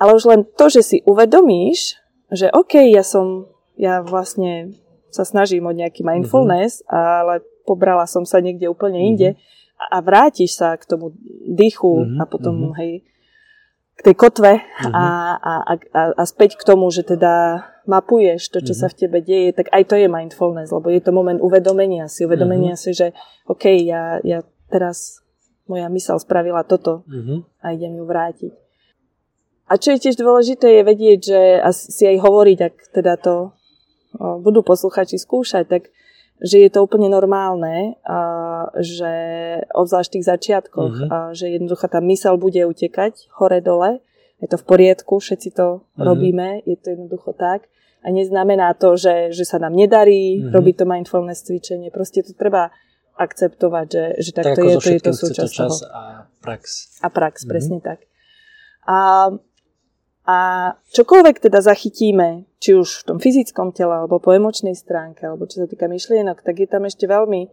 [0.00, 2.00] ale už len to, že si uvedomíš,
[2.32, 4.72] že OK, ja som, ja vlastne
[5.12, 6.96] sa snažím o nejaký mindfulness, mm-hmm.
[6.96, 7.34] ale
[7.68, 9.12] pobrala som sa niekde úplne mm-hmm.
[9.12, 9.28] inde
[9.76, 11.12] a, a vrátiš sa k tomu
[11.44, 12.20] dýchu mm-hmm.
[12.20, 12.76] a potom, mm-hmm.
[12.80, 12.92] hej,
[13.94, 14.94] k tej kotve mm-hmm.
[14.96, 15.06] a,
[15.38, 18.80] a, a, a späť k tomu, že teda mapuješ to, čo mm-hmm.
[18.80, 22.24] sa v tebe deje, tak aj to je mindfulness, lebo je to moment uvedomenia si,
[22.24, 22.90] uvedomenia mm-hmm.
[22.90, 23.12] si, že
[23.44, 24.40] OK, ja, ja
[24.72, 25.23] teraz
[25.68, 27.38] moja mysel spravila toto mm-hmm.
[27.64, 28.52] a idem ju vrátiť.
[29.64, 33.34] A čo je tiež dôležité, je vedieť, že a si aj hovoriť, ak teda to
[33.40, 35.82] o, budú posluchači skúšať, tak
[36.44, 39.12] že je to úplne normálne, a, že
[39.72, 41.10] obzvlášť v tých začiatkoch, mm-hmm.
[41.10, 44.04] a, že jednoducho tá mysel bude utekať hore-dole,
[44.44, 46.02] je to v poriadku, všetci to mm-hmm.
[46.04, 47.64] robíme, je to jednoducho tak.
[48.04, 50.52] A neznamená to, že, že sa nám nedarí mm-hmm.
[50.52, 51.88] robiť to mindfulness cvičenie.
[51.88, 52.68] Proste to treba
[53.14, 55.90] akceptovať, že, že takto tak je, to je to súčasť čas toho.
[55.94, 56.02] a
[56.42, 56.62] prax.
[57.00, 57.50] A prax, mm-hmm.
[57.50, 57.98] presne tak.
[58.84, 59.30] A,
[60.26, 60.36] a
[60.90, 65.62] čokoľvek teda zachytíme, či už v tom fyzickom tele, alebo po emočnej stránke, alebo čo
[65.62, 67.48] sa týka myšlienok, tak je tam ešte veľmi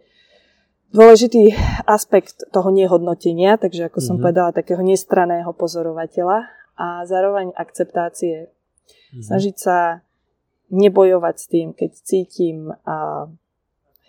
[0.92, 1.56] dôležitý
[1.88, 4.08] aspekt toho nehodnotenia, takže ako mm-hmm.
[4.08, 4.22] som mhm.
[4.22, 6.38] povedala, takého nestraného pozorovateľa
[6.76, 8.50] a zároveň akceptácie.
[8.50, 9.24] Mm-hmm.
[9.24, 10.02] Snažiť sa
[10.72, 13.28] nebojovať s tým, keď cítim a,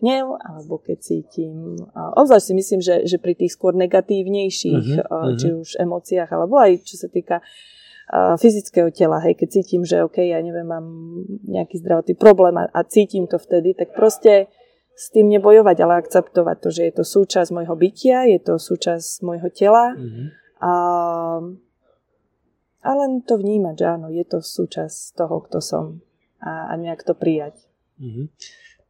[0.04, 1.80] hnev, alebo keď cítim...
[1.96, 6.84] Obzvlášť si myslím, že, že pri tých skôr negatívnejších, a, či už emóciách, alebo aj
[6.84, 7.40] čo sa týka
[8.14, 10.86] fyzického tela, hej, keď cítim, že OK, ja neviem, mám
[11.48, 14.52] nejaký zdravotný problém a, a cítim to vtedy, tak proste
[14.94, 19.26] s tým nebojovať, ale akceptovať to, že je to súčasť môjho bytia, je to súčasť
[19.26, 20.26] môjho tela mm-hmm.
[20.62, 20.74] a
[22.84, 26.04] a len to vnímať, že áno, je to súčasť toho, kto som
[26.44, 27.56] a, a nejak to prijať.
[27.96, 28.26] Mm-hmm.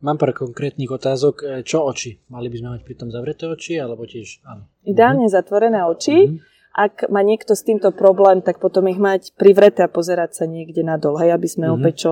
[0.04, 1.36] Mám pár konkrétnych otázok.
[1.42, 2.20] E, čo oči?
[2.28, 4.68] Mali by sme mať pri tom zavreté oči, alebo tiež áno?
[4.84, 5.38] Ideálne mm-hmm.
[5.40, 6.18] zatvorené oči.
[6.28, 6.52] Mm-hmm.
[6.74, 10.82] Ak má niekto s týmto problém, tak potom ich mať privreté a pozerať sa niekde
[10.84, 11.80] nadol, hej, aby sme mm-hmm.
[11.80, 12.12] opäť čo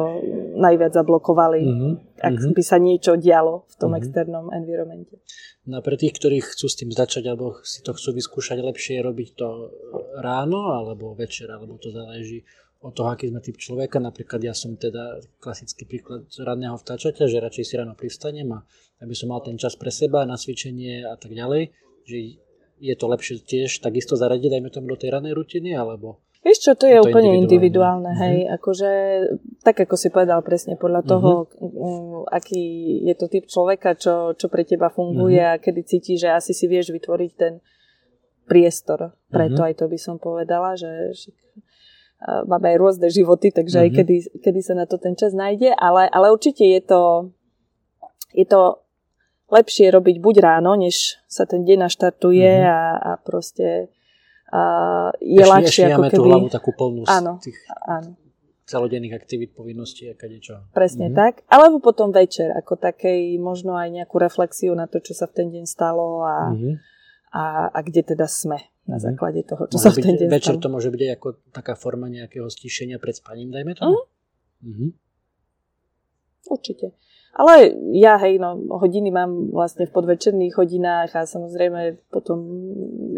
[0.56, 1.94] najviac zablokovali, mm-hmm.
[2.22, 2.56] ak mm-hmm.
[2.56, 4.00] by sa niečo dialo v tom mm-hmm.
[4.00, 5.20] externom environmente.
[5.66, 9.02] No a pre tých, ktorí chcú s tým začať alebo si to chcú vyskúšať lepšie,
[9.02, 9.50] robiť to
[10.22, 12.46] ráno alebo večer, alebo to záleží
[12.82, 14.02] od toho, aký sme typ človeka.
[14.02, 18.66] Napríklad ja som teda klasický príklad radného vtáčaťa, že radšej si ráno pristanem a
[19.06, 21.70] aby som mal ten čas pre seba na cvičenie a tak ďalej,
[22.10, 22.18] že
[22.82, 26.72] je to lepšie tiež takisto zaradiť, dajme tomu do tej ranej rutiny, alebo Vieš čo,
[26.74, 28.56] to je to úplne individuálne, individuálne hej, mm-hmm.
[28.58, 28.92] akože
[29.62, 32.34] tak ako si povedal presne podľa toho, mm-hmm.
[32.34, 32.64] aký
[33.06, 35.62] je to typ človeka, čo, čo pre teba funguje mm-hmm.
[35.62, 37.62] a kedy cítiš, že asi si vieš vytvoriť ten
[38.50, 39.14] priestor.
[39.30, 39.70] Preto mm-hmm.
[39.70, 41.30] aj to by som povedala, že, že
[42.22, 43.86] máme aj rôzne životy, takže mm-hmm.
[43.86, 43.98] aj mhm.
[43.98, 47.34] kedy, kedy sa na to ten čas nájde, ale, ale určite je to,
[48.38, 48.82] je to
[49.52, 52.72] lepšie robiť buď ráno, než sa ten deň naštartuje mm-hmm.
[52.72, 53.92] a, a proste
[54.52, 54.62] a
[55.20, 56.16] je ešte, ľahšie ako keby...
[56.16, 57.56] tú hlavu takú plnú áno, tých
[57.88, 58.20] áno.
[58.68, 60.68] celodenných aktivít, povinností a kadečo.
[60.76, 61.20] Presne mm-hmm.
[61.20, 61.34] tak.
[61.48, 65.48] Alebo potom večer, ako takej možno aj nejakú reflexiu na to, čo sa v ten
[65.52, 66.74] deň stalo a, mm-hmm.
[67.32, 69.06] a, a kde teda sme na mm-hmm.
[69.06, 72.10] základe toho, čo môže sa v ten deň Večer to môže byť ako taká forma
[72.10, 73.86] nejakého stíšenia pred spaním, dajme to?
[73.86, 74.06] Mm-hmm.
[74.62, 74.90] Mm-hmm.
[76.50, 76.98] Určite.
[77.32, 82.44] Ale ja, hej, no, hodiny mám vlastne v podvečerných hodinách a samozrejme potom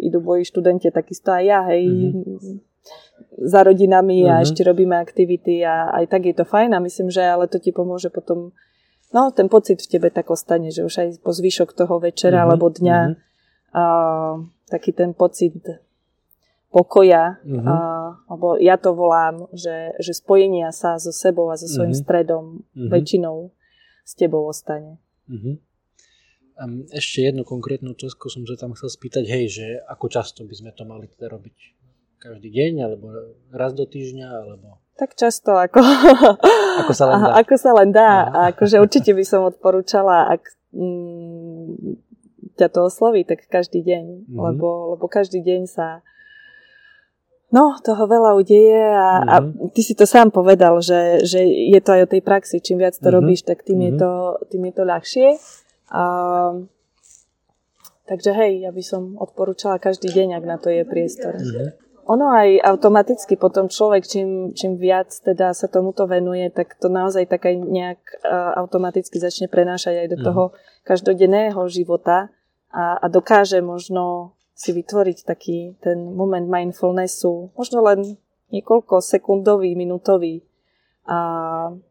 [0.05, 2.55] idú boji študenti, takisto aj ja, hej, mm-hmm.
[3.41, 4.33] za rodinami mm-hmm.
[4.33, 4.43] a mhm.
[4.45, 7.73] ešte robíme aktivity a aj tak je to fajn a myslím, že ale to ti
[7.73, 8.53] pomôže potom,
[9.09, 12.53] no, ten pocit v tebe tak ostane, že už aj po zvyšok toho večera mm-hmm.
[12.53, 13.17] alebo dňa mm-hmm.
[13.73, 13.85] a,
[14.73, 15.53] taký ten pocit
[16.73, 17.69] pokoja, mm-hmm.
[17.69, 17.77] a,
[18.25, 22.09] alebo ja to volám, že, že spojenia sa so sebou a so svojím mm-hmm.
[22.09, 22.89] stredom mm-hmm.
[22.89, 23.53] väčšinou
[24.03, 24.97] s tebou ostane.
[25.29, 25.61] Uh-huh.
[26.57, 30.53] Um, ešte jednu konkrétnu otázku som sa tam chcel spýtať, hej, že ako často by
[30.57, 31.57] sme to mali teda robiť?
[32.19, 33.05] Každý deň, alebo
[33.51, 34.79] raz do týždňa, alebo...
[34.95, 35.81] Tak často, ako,
[36.85, 37.31] ako sa len dá.
[37.41, 38.11] Ako sa len dá.
[38.53, 42.02] Akože určite by som odporúčala, ak mm,
[42.55, 44.03] ťa to osloví, tak každý deň.
[44.03, 44.39] Mm-hmm.
[44.39, 45.87] Lebo, lebo každý deň sa
[47.53, 49.29] No, toho veľa udeje a, mm-hmm.
[49.29, 49.35] a
[49.77, 52.57] ty si to sám povedal, že, že je to aj o tej praxi.
[52.57, 53.13] Čím viac to mm-hmm.
[53.13, 53.85] robíš, tak tým, mm-hmm.
[53.85, 54.01] je mhm.
[54.01, 54.11] to,
[54.49, 55.27] tým je to ľahšie.
[55.93, 56.03] A,
[58.09, 61.37] takže hej, ja by som odporúčala každý deň, ak na to je priestor.
[61.37, 61.83] Mm-hmm.
[62.03, 67.29] Ono aj automaticky potom človek, čím, čím viac teda sa tomuto venuje, tak to naozaj
[67.29, 70.27] tak aj nejak uh, automaticky začne prenášať aj do mm-hmm.
[70.27, 70.43] toho
[70.83, 72.27] každodenného života
[72.73, 78.17] a, a dokáže možno si vytvoriť taký ten moment mindfulnessu, možno len
[78.49, 80.41] niekoľko sekundový, minutový.
[81.03, 81.17] A,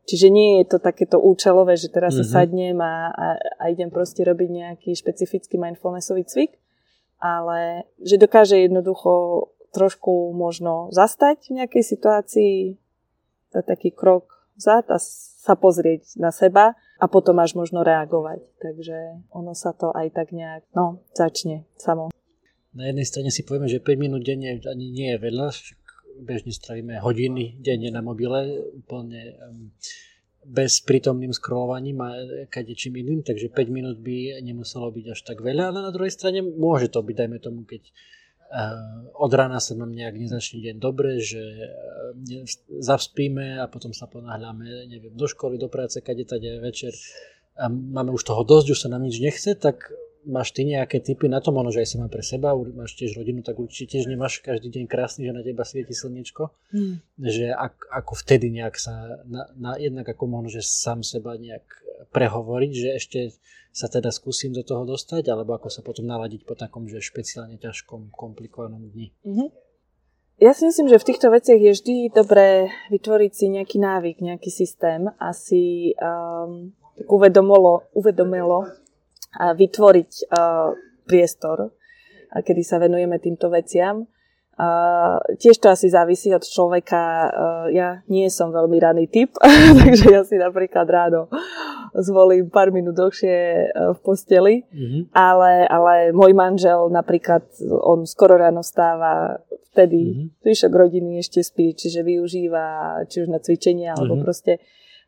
[0.09, 2.29] čiže nie je to takéto účelové, že teraz mm-hmm.
[2.29, 2.35] mhm.
[2.35, 3.27] sadnem a, a,
[3.61, 6.59] a idem proste robiť nejaký špecifický mindfulnessový cvik,
[7.23, 12.55] ale že dokáže jednoducho trošku možno zastať v nejakej situácii,
[13.55, 15.01] dať taký krok vzad a
[15.43, 18.47] sa pozrieť na seba a potom až možno reagovať.
[18.63, 22.15] Takže ono sa to aj tak nejak, no, začne samo.
[22.73, 25.51] Na jednej strane si povieme, že 5 minút denne ani nie je veľa,
[26.23, 29.75] bežne stravíme hodiny denne na mobile, úplne um,
[30.47, 32.11] bez prítomným scrollovaním a
[32.49, 36.41] kadečím iným, takže 5 minút by nemuselo byť až tak veľa, ale na druhej strane
[36.41, 37.93] môže to byť, dajme tomu, keď
[39.17, 41.41] od rána sa nám nejak nezačne deň dobre, že
[42.69, 46.93] zavspíme a potom sa ponáhľame neviem, do školy, do práce, kade tade večer.
[47.57, 49.89] A máme už toho dosť, už sa nám nič nechce, tak
[50.27, 53.43] máš ty nejaké typy na to, možno, že aj sama pre seba, máš tiež rodinu,
[53.43, 57.19] tak určite tiež nemáš každý deň krásny, že na teba svieti slnečko, hmm.
[57.19, 61.65] že ak, ako vtedy nejak sa, na, na, jednak ako možno, že sám seba nejak
[62.15, 63.21] prehovoriť, že ešte
[63.73, 67.57] sa teda skúsim do toho dostať, alebo ako sa potom naladiť po takom, že špeciálne
[67.57, 69.17] ťažkom, komplikovanom dni.
[69.25, 69.49] Mm-hmm.
[70.43, 74.51] Ja si myslím, že v týchto veciach je vždy dobré vytvoriť si nejaký návyk, nejaký
[74.51, 76.75] systém a si um,
[77.07, 78.82] uvedomilo, uvedomilo
[79.39, 80.77] a vytvoriť uh,
[81.09, 81.73] priestor,
[82.33, 84.05] kedy sa venujeme týmto veciam.
[84.53, 87.03] Uh, tiež to asi závisí od človeka.
[87.33, 89.33] Uh, ja nie som veľmi raný typ,
[89.81, 91.33] takže ja si napríklad ráno
[91.95, 95.03] zvolím pár minút dlhšie e, v posteli, mm-hmm.
[95.13, 100.27] ale, ale môj manžel napríklad, on skoro ráno stáva vtedy, mm-hmm.
[100.41, 104.25] zvyšok rodiny ešte spí, čiže využíva či už na cvičenie, alebo mm-hmm.
[104.25, 104.53] proste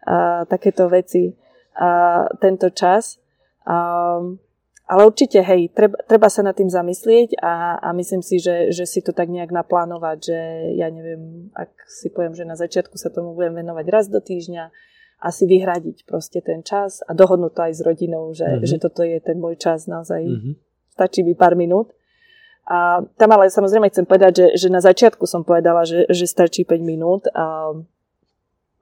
[0.04, 1.32] a, takéto veci
[1.80, 3.16] a, tento čas.
[3.64, 3.76] A,
[4.84, 8.84] ale určite, hej, treba, treba sa nad tým zamyslieť a, a myslím si, že, že
[8.84, 10.38] si to tak nejak naplánovať, že
[10.76, 14.68] ja neviem, ak si poviem, že na začiatku sa tomu budem venovať raz do týždňa,
[15.24, 18.68] asi vyhradiť proste ten čas a dohodnúť to aj s rodinou, že, mm-hmm.
[18.68, 20.20] že toto je ten môj čas naozaj.
[20.20, 20.54] Mm-hmm.
[20.92, 21.96] Stačí mi pár minút.
[22.68, 26.68] A tam ale samozrejme chcem povedať, že, že na začiatku som povedala, že, že stačí
[26.68, 27.72] 5 minút a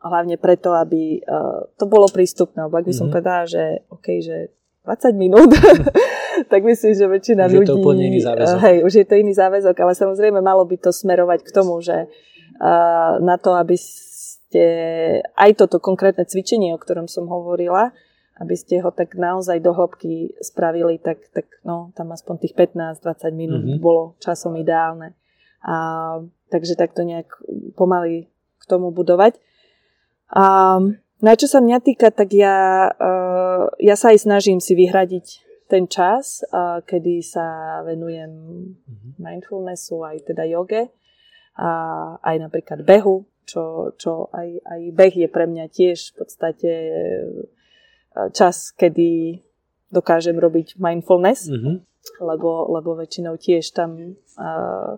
[0.03, 2.67] hlavne preto, aby uh, to bolo prístupné.
[2.67, 2.99] Lebo ak by mm-hmm.
[2.99, 3.13] som mhm.
[3.15, 4.37] povedala, že OK, že
[4.83, 5.51] 20 minút,
[6.53, 7.71] tak myslím, že väčšina už ľudí...
[7.71, 8.59] Je to úplne iný záväzok.
[8.67, 12.11] Hej, už je to iný záväzok, ale samozrejme malo by to smerovať k tomu, že
[12.11, 14.67] uh, na to, aby ste
[15.39, 17.95] aj toto konkrétne cvičenie, o ktorom som hovorila,
[18.43, 23.33] aby ste ho tak naozaj do hĺbky spravili, tak, tak no, tam aspoň tých 15-20
[23.39, 23.83] minút mm-hmm.
[23.83, 25.15] bolo časom ideálne.
[25.63, 26.19] A,
[26.51, 27.31] takže takto nejak
[27.79, 28.27] pomaly
[28.59, 29.39] k tomu budovať.
[30.35, 30.81] A,
[31.23, 35.27] na čo sa mňa týka, tak ja, uh, ja sa aj snažím si vyhradiť
[35.71, 39.13] ten čas, uh, kedy sa venujem mm-hmm.
[39.23, 40.91] mindfulnessu, aj teda joge,
[41.57, 41.71] a
[42.21, 46.95] aj napríklad behu, čo, čo aj, aj beh je pre mňa tiež v podstate e,
[48.33, 49.43] čas, kedy
[49.93, 51.77] dokážem robiť mindfulness, mm-hmm.
[52.25, 54.97] lebo, lebo väčšinou tiež tam, uh,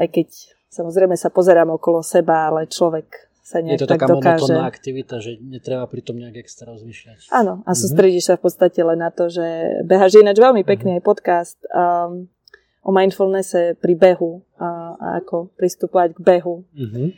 [0.00, 0.28] aj keď
[0.72, 4.54] samozrejme sa pozerám okolo seba, ale človek sa nejak Je to tak taká dokáže.
[4.56, 7.32] aktivita, že netreba pri tom nejak extra rozmýšľať.
[7.34, 7.80] Áno, a mm-hmm.
[7.80, 9.44] sústredíš sa v podstate len na to, že
[9.84, 10.16] behaš.
[10.16, 11.04] Je ináč veľmi pekný mm-hmm.
[11.04, 12.28] aj podcast um,
[12.84, 16.64] o mindfulnesse pri behu a, a ako pristupovať k behu.
[16.72, 17.08] Mm-hmm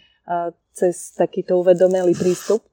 [0.73, 2.65] cez takýto uvedomelý prístup.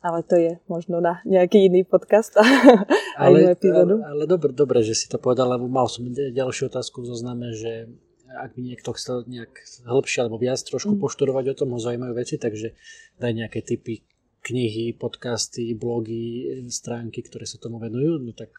[0.00, 2.32] Ale to je možno na nejaký iný podcast
[3.20, 4.00] ale, epizódu.
[4.00, 7.52] Ale, ale dobre, dobre, že si to povedal, lebo mal som ďalšiu otázku v zozname,
[7.52, 7.84] že
[8.30, 9.50] ak by niekto chcel nejak
[9.86, 11.00] hĺbšie alebo viac trošku mm.
[11.02, 12.78] poštudovať o tom, ho zaujímajú veci, takže
[13.18, 14.06] daj nejaké typy
[14.40, 18.54] knihy, podcasty, blogy, stránky, ktoré sa tomu venujú, no tak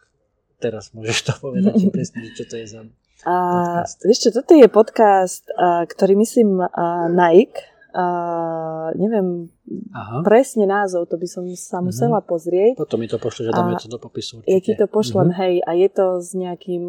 [0.62, 2.80] teraz môžeš to povedať presne, čo to je za
[3.22, 3.98] podcast.
[4.02, 9.52] A, vieš čo, toto je podcast, a, ktorý myslím a, Nike Uh, neviem
[9.92, 10.24] Aha.
[10.24, 11.92] presne názov, to by som sa mhm.
[11.92, 12.80] musela pozrieť.
[12.80, 14.48] Potom mi to pošle, že dáme to do popisu určite.
[14.48, 15.40] Ja ti to pošlem, uh-huh.
[15.44, 16.84] hej, a je to s nejakým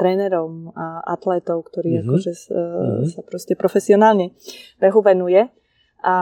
[0.00, 2.16] trénerom a atlétov, ktorý uh-huh.
[2.16, 3.12] akože uh-huh.
[3.12, 4.32] sa proste profesionálne
[4.80, 5.52] behu venuje.
[6.00, 6.14] A,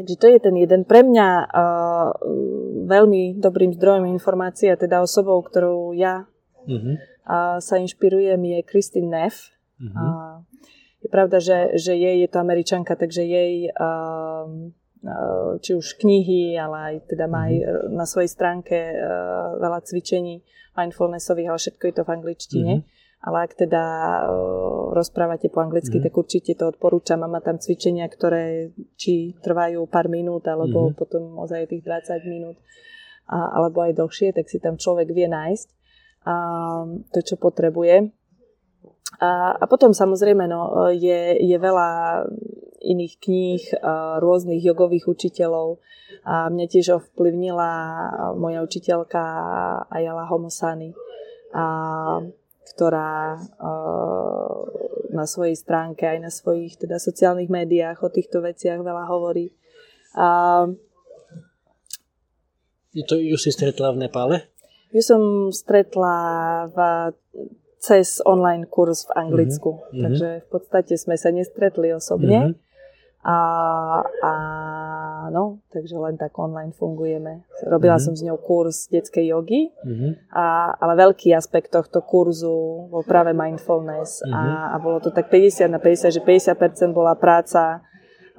[0.00, 0.88] takže to je ten jeden.
[0.88, 2.08] Pre mňa uh,
[2.88, 6.24] veľmi dobrým zdrojom informácií a teda osobou, ktorou ja
[6.64, 6.96] uh-huh.
[7.28, 9.52] uh, sa inšpirujem je Kristin Neff.
[9.76, 9.92] Uh-huh.
[9.92, 10.29] Uh,
[11.00, 14.44] je pravda, že, že jej je to američanka, takže jej uh,
[15.64, 17.96] či už knihy, ale aj teda má aj mhm.
[17.96, 20.44] na svojej stránke uh, veľa cvičení
[20.76, 22.74] mindfulnessových, ale všetko je to v angličtine.
[22.78, 22.98] Mm-hmm.
[23.20, 23.84] Ale ak teda
[24.24, 26.08] uh, rozprávate po anglicky, mm-hmm.
[26.08, 27.20] tak určite to odporúčam.
[27.20, 30.96] Má tam cvičenia, ktoré či trvajú pár minút, alebo mm-hmm.
[30.96, 32.56] potom ozaj tých 20 minút,
[33.28, 35.68] a, alebo aj dlhšie, tak si tam človek vie nájsť
[36.24, 36.34] a,
[37.12, 38.08] to, čo potrebuje.
[39.18, 42.22] A, a potom samozrejme no, je, je veľa
[42.80, 43.62] iných kníh,
[44.22, 45.82] rôznych jogových učiteľov.
[46.24, 47.72] A mňa tiež ovplyvnila
[48.36, 49.22] moja učiteľka
[49.88, 50.92] Ayala Homosani,
[51.50, 52.20] a,
[52.76, 53.40] ktorá a,
[55.10, 59.50] na svojej stránke aj na svojich teda sociálnych médiách o týchto veciach veľa hovorí.
[60.14, 60.68] A,
[62.90, 64.36] To ju si stretla v Nepále?
[64.90, 65.22] Ju som
[65.54, 66.16] stretla
[66.74, 66.78] v,
[67.80, 69.80] cez online kurz v Anglicku.
[69.80, 70.02] Mm-hmm.
[70.04, 72.52] Takže v podstate sme sa nestretli osobne.
[72.52, 72.68] Mm-hmm.
[73.20, 73.36] A,
[74.24, 74.32] a
[75.28, 77.44] no, takže len tak online fungujeme.
[77.68, 78.16] Robila mm-hmm.
[78.16, 80.32] som s ňou kurz detskej jogy, mm-hmm.
[80.32, 84.32] a, ale veľký aspekt tohto kurzu bol práve mindfulness mm-hmm.
[84.32, 87.84] a, a bolo to tak 50 na 50, že 50% bola práca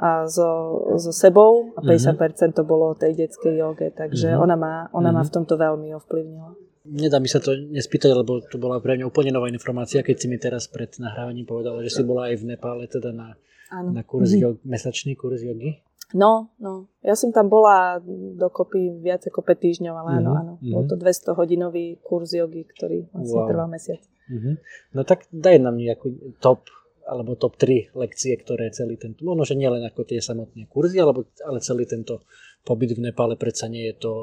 [0.01, 0.49] a so,
[0.97, 2.57] so sebou a 50% mm-hmm.
[2.57, 4.43] to bolo o tej detskej joge, takže mm-hmm.
[4.49, 5.21] ona, ma, ona mm-hmm.
[5.21, 6.70] ma v tomto veľmi ovplyvnila.
[6.81, 10.25] Nedá mi sa to nespýtať, lebo to bola pre mňa úplne nová informácia, keď si
[10.25, 13.37] mi teraz pred nahrávaním povedala, že si bola aj v Nepále, teda na
[13.71, 13.95] Áno.
[13.95, 14.43] Na kurz mm-hmm.
[14.43, 15.79] jog, mesačný kurz jogy?
[16.11, 16.91] No, no.
[16.99, 18.03] Ja som tam bola
[18.35, 20.53] dokopy viac ako 5 týždňov, ale áno, áno.
[20.59, 20.73] Mm-hmm.
[20.75, 23.47] Bol to 200 hodinový kurz jogy, ktorý vlastne wow.
[23.47, 24.03] trval mesiac.
[24.27, 24.55] Mm-hmm.
[24.91, 26.67] No tak daj nám nejakú top
[27.07, 31.25] alebo top 3 lekcie, ktoré celý tento, možno, že nielen ako tie samotné kurzy, alebo,
[31.43, 32.23] ale celý tento
[32.61, 34.13] pobyt v Nepále, predsa nie je to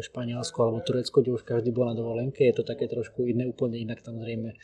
[0.00, 3.78] Španielsko alebo Turecko, kde už každý bol na dovolenke, je to také trošku iné, úplne
[3.78, 4.54] inak tam zrejme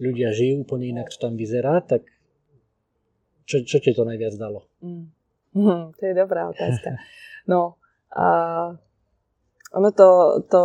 [0.00, 2.06] ľudia žijú, úplne inak to tam vyzerá, tak
[3.48, 4.68] čo, čo ti to najviac dalo?
[4.84, 5.08] Mm.
[5.56, 7.00] Mm, to je dobrá otázka.
[7.48, 7.80] No,
[8.12, 8.26] a
[9.72, 10.60] ono to, to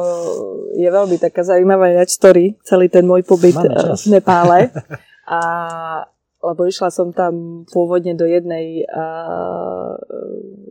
[0.80, 4.72] je veľmi taká zaujímavá story, celý ten môj pobyt v Nepále.
[5.24, 5.40] A,
[6.44, 9.06] lebo išla som tam pôvodne do jednej, a,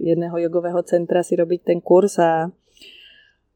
[0.05, 2.53] jedného jogového centra si robiť ten kurz a,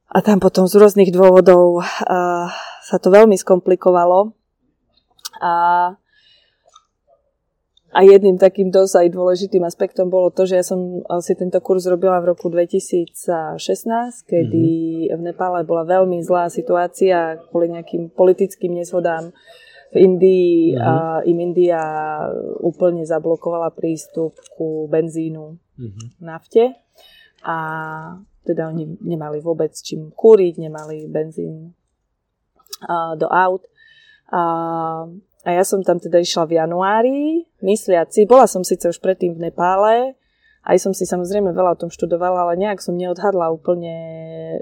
[0.08, 2.48] a tam potom z rôznych dôvodov a,
[2.80, 4.32] sa to veľmi skomplikovalo.
[5.44, 5.52] A
[7.96, 11.88] a jedným takým dosť aj dôležitým aspektom bolo to, že ja som si tento kurz
[11.88, 13.08] robila v roku 2016,
[14.28, 14.68] kedy
[15.08, 15.16] mm-hmm.
[15.16, 19.32] v Nepále bola veľmi zlá situácia kvôli nejakým politickým nezhodám
[19.96, 21.24] v Indii mm-hmm.
[21.24, 21.80] im India
[22.60, 26.06] úplne zablokovala prístup ku benzínu, mm-hmm.
[26.20, 26.76] nafte
[27.40, 27.56] a
[28.44, 31.72] teda oni nemali vôbec čím kúriť, nemali benzín
[33.16, 33.64] do aut.
[34.30, 34.42] A
[35.46, 39.46] a ja som tam teda išla v januári, mysliaci, bola som síce už predtým v
[39.46, 40.18] Nepále,
[40.66, 43.94] aj som si samozrejme veľa o tom študovala, ale nejak som neodhadla úplne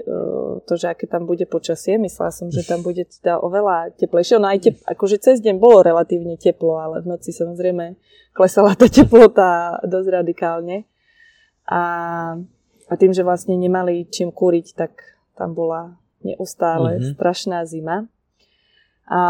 [0.05, 1.97] uh, to, že aké tam bude počasie.
[1.97, 4.37] Myslela som, že tam bude teda oveľa teplejšie.
[4.37, 7.97] No aj tep- akože cez deň bolo relatívne teplo, ale v noci samozrejme
[8.37, 10.85] klesala tá teplota dosť radikálne.
[11.65, 11.81] A,
[12.85, 14.93] a tým, že vlastne nemali čím kúriť, tak
[15.33, 17.17] tam bola neustále mm-hmm.
[17.17, 18.05] strašná zima.
[19.09, 19.21] A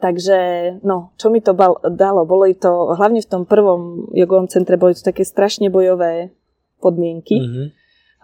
[0.00, 0.38] Takže,
[0.82, 2.26] no, čo mi to bal, dalo?
[2.26, 6.34] Boli to, hlavne v tom prvom jogovom centre, boli to také strašne bojové
[6.82, 7.66] podmienky, mm-hmm.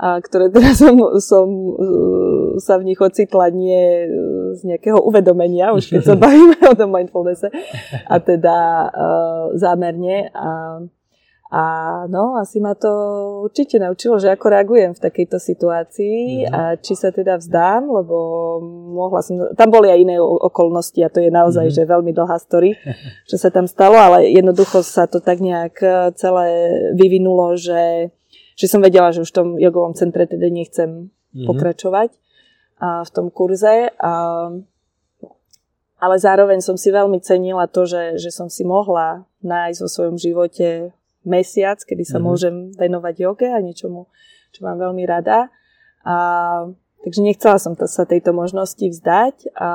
[0.03, 4.11] a, ktoré teraz som, som uh, sa v nich ocitla nie
[4.59, 7.47] z nejakého uvedomenia, už keď sa bavíme o tom mindfulnesse,
[8.11, 8.57] a teda
[8.91, 10.35] uh, zámerne.
[10.35, 10.83] A,
[11.49, 11.65] a
[12.13, 12.93] no, asi ma to
[13.49, 16.53] určite naučilo, že ako reagujem v takejto situácii mm-hmm.
[16.53, 18.17] a či sa teda vzdám, lebo
[18.93, 19.57] mohla som...
[19.57, 21.89] Tam boli aj iné okolnosti a to je naozaj, mm-hmm.
[21.89, 22.77] že veľmi dlhá story,
[23.33, 26.49] čo sa tam stalo, ale jednoducho sa to tak nejak e, celé
[26.93, 28.13] vyvinulo, že,
[28.53, 31.49] že som vedela, že už v tom jogovom centre teda nechcem mm-hmm.
[31.49, 32.13] pokračovať
[32.77, 33.89] a v tom kurze.
[33.97, 34.13] A,
[35.97, 40.17] ale zároveň som si veľmi cenila to, že, že som si mohla nájsť vo svojom
[40.21, 40.93] živote
[41.27, 42.27] mesiac, kedy sa mm-hmm.
[42.27, 44.07] môžem venovať joge a niečomu,
[44.55, 45.51] čo mám veľmi rada.
[46.07, 46.17] A,
[47.03, 49.51] takže nechcela som to, sa tejto možnosti vzdať.
[49.59, 49.71] A,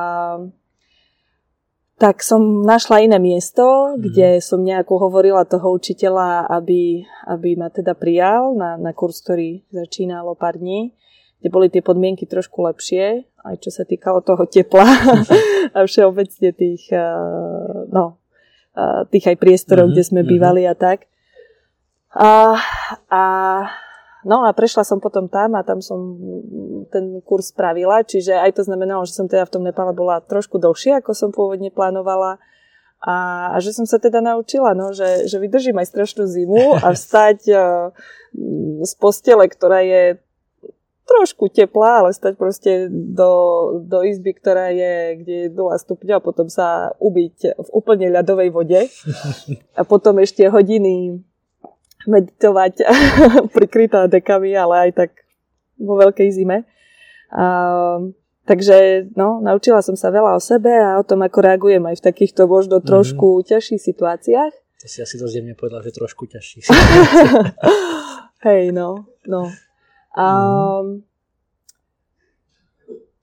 [2.04, 4.02] tak som našla iné miesto, mm-hmm.
[4.04, 9.64] kde som nejako hovorila toho učiteľa, aby, aby ma teda prijal na, na kurz, ktorý
[9.72, 10.92] začínalo pár dní,
[11.40, 14.88] kde boli tie podmienky trošku lepšie, aj čo sa týkalo toho tepla
[15.76, 16.88] a všeobecne tých,
[17.92, 18.20] no,
[19.14, 19.96] tých aj priestorov, mm-hmm.
[19.96, 20.28] kde sme mhm.
[20.28, 21.08] bývali a tak.
[22.14, 22.62] A,
[23.10, 23.24] a,
[24.22, 26.14] no a prešla som potom tam a tam som
[26.94, 30.62] ten kurz spravila, čiže aj to znamenalo, že som teda v tom Nepále bola trošku
[30.62, 32.38] dlhšie, ako som pôvodne plánovala.
[33.04, 36.88] A, a že som sa teda naučila, no, že, že vydržím aj strašnú zimu a
[36.96, 37.92] vstať uh,
[38.80, 40.24] z postele, ktorá je
[41.04, 43.32] trošku teplá, ale stať proste do,
[43.84, 48.50] do izby, ktorá je, kde je 0 stupňa a potom sa ubiť v úplne ľadovej
[48.56, 48.88] vode.
[49.80, 51.20] A potom ešte hodiny
[52.08, 52.74] meditovať
[53.56, 55.12] prikrytá dekami, ale aj tak
[55.80, 56.68] vo veľkej zime.
[57.34, 57.46] A,
[58.46, 62.06] takže no, naučila som sa veľa o sebe a o tom, ako reagujem aj v
[62.06, 62.86] takýchto možno mhm.
[62.86, 63.48] trošku mm-hmm.
[63.50, 64.54] ťažších situáciách.
[64.84, 66.68] To si asi dosť jemne povedal, že trošku ťažší.
[68.48, 69.48] Hej, no, no.
[70.12, 70.26] A,
[70.84, 71.08] mm.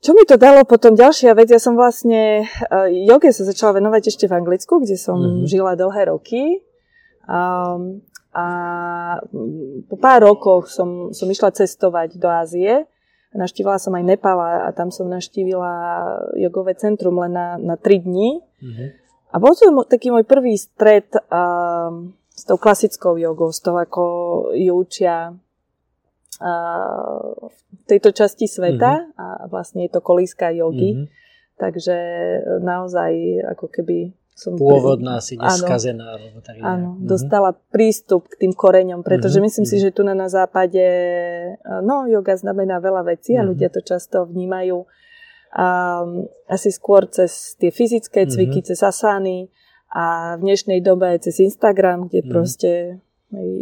[0.01, 4.09] Čo mi to dalo potom ďalšia vec, ja som vlastne, uh, joge sa začala venovať
[4.09, 5.45] ešte v Anglicku, kde som mm-hmm.
[5.45, 6.65] žila dlhé roky.
[7.29, 8.01] Um,
[8.31, 8.47] A
[9.91, 12.87] po pár rokoch som, som išla cestovať do Ázie.
[13.35, 15.71] Naštívila som aj Nepal a tam som naštívila
[16.39, 18.39] jogové centrum len na, na 3 dní.
[18.63, 18.89] Mm-hmm.
[19.31, 21.91] A bol to taký môj prvý stret uh,
[22.35, 24.03] s tou klasickou jogou, s tou, ako
[24.59, 29.19] ju učia uh, v tejto časti sveta mm-hmm.
[29.19, 30.99] a vlastne je to kolíska jogy.
[30.99, 31.19] Mm-hmm.
[31.61, 31.97] Takže
[32.63, 33.13] naozaj
[33.59, 34.57] ako keby som...
[34.57, 36.17] Pôvodná si neskazená.
[36.17, 37.05] Áno, tak áno mhm.
[37.05, 39.47] dostala prístup k tým koreňom, pretože mm-hmm.
[39.53, 39.83] myslím si, mhm.
[39.85, 40.81] že tu na, na západe,
[41.85, 43.49] no, yoga znamená veľa vecí a mm-hmm.
[43.53, 48.31] ľudia to často vnímajú um, asi skôr cez tie fyzické mhm.
[48.33, 48.71] cviky, mm-hmm.
[48.73, 49.53] cez asány
[49.93, 52.33] a v dnešnej dobe cez Instagram, kde mm-hmm.
[52.33, 52.71] proste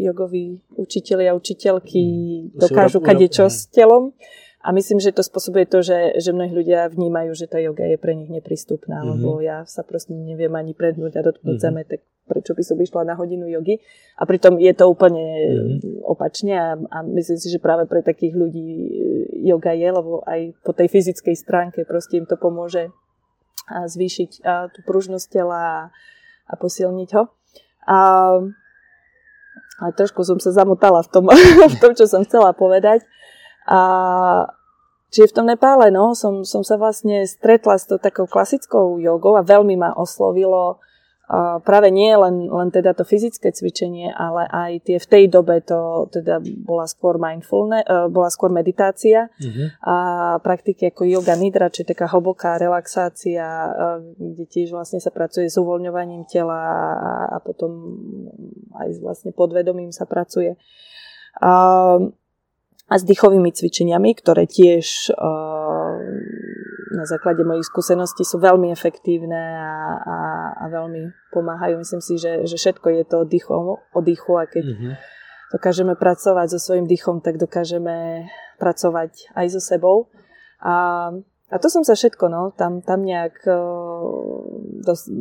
[0.01, 2.57] jogoví učiteľi a učiteľky mm.
[2.57, 4.17] dokážu kadečo s telom.
[4.59, 7.95] A myslím, že to spôsobuje to, že, že mnohí ľudia vnímajú, že tá yoga je
[7.95, 9.11] pre nich neprístupná, mm-hmm.
[9.15, 11.63] lebo ja sa proste neviem ani prednúť a dotknúť mm-hmm.
[11.63, 13.79] zeme, tak prečo by som išla na hodinu jogy.
[14.19, 16.03] A pritom je to úplne mm-hmm.
[16.03, 18.69] opačne a, a myslím si, že práve pre takých ľudí
[19.47, 22.91] yoga je, lebo aj po tej fyzickej stránke proste im to pomôže
[23.69, 25.79] a zvýšiť a tú pružnosť tela a,
[26.51, 27.31] a posilniť ho.
[27.87, 27.99] A,
[29.79, 31.25] a trošku som sa zamotala v tom,
[31.75, 33.07] v tom, čo som chcela povedať.
[33.69, 33.81] A
[35.13, 39.37] čiže v tom Nepále, no, som, som sa vlastne stretla s tou takou klasickou jogou
[39.37, 40.81] a veľmi ma oslovilo
[41.29, 45.61] uh, práve nie len, len teda to fyzické cvičenie, ale aj tie v tej dobe
[45.61, 49.69] to teda bola skôr mindfulness, uh, bola skôr meditácia uh-huh.
[49.85, 49.97] a
[50.41, 55.61] praktiky ako yoga nidra, čiže taká hlboká relaxácia, uh, kde tiež vlastne sa pracuje s
[55.61, 57.71] uvoľňovaním tela a, a potom
[58.81, 60.57] aj vlastne podvedomím sa pracuje.
[61.39, 62.11] Uh,
[62.89, 65.93] a s dýchovými cvičeniami, ktoré tiež uh,
[66.89, 70.19] na základe mojich skúseností sú veľmi efektívne a, a,
[70.57, 71.85] a veľmi pomáhajú.
[71.85, 74.93] Myslím si, že, že všetko je to o dýchu, o dýchu a keď mm-hmm.
[75.53, 78.25] dokážeme pracovať so svojím dýchom, tak dokážeme
[78.57, 80.09] pracovať aj so sebou.
[80.65, 81.13] A,
[81.53, 84.09] a to som sa všetko, no, tam, tam nejak uh,
[84.81, 85.13] dos,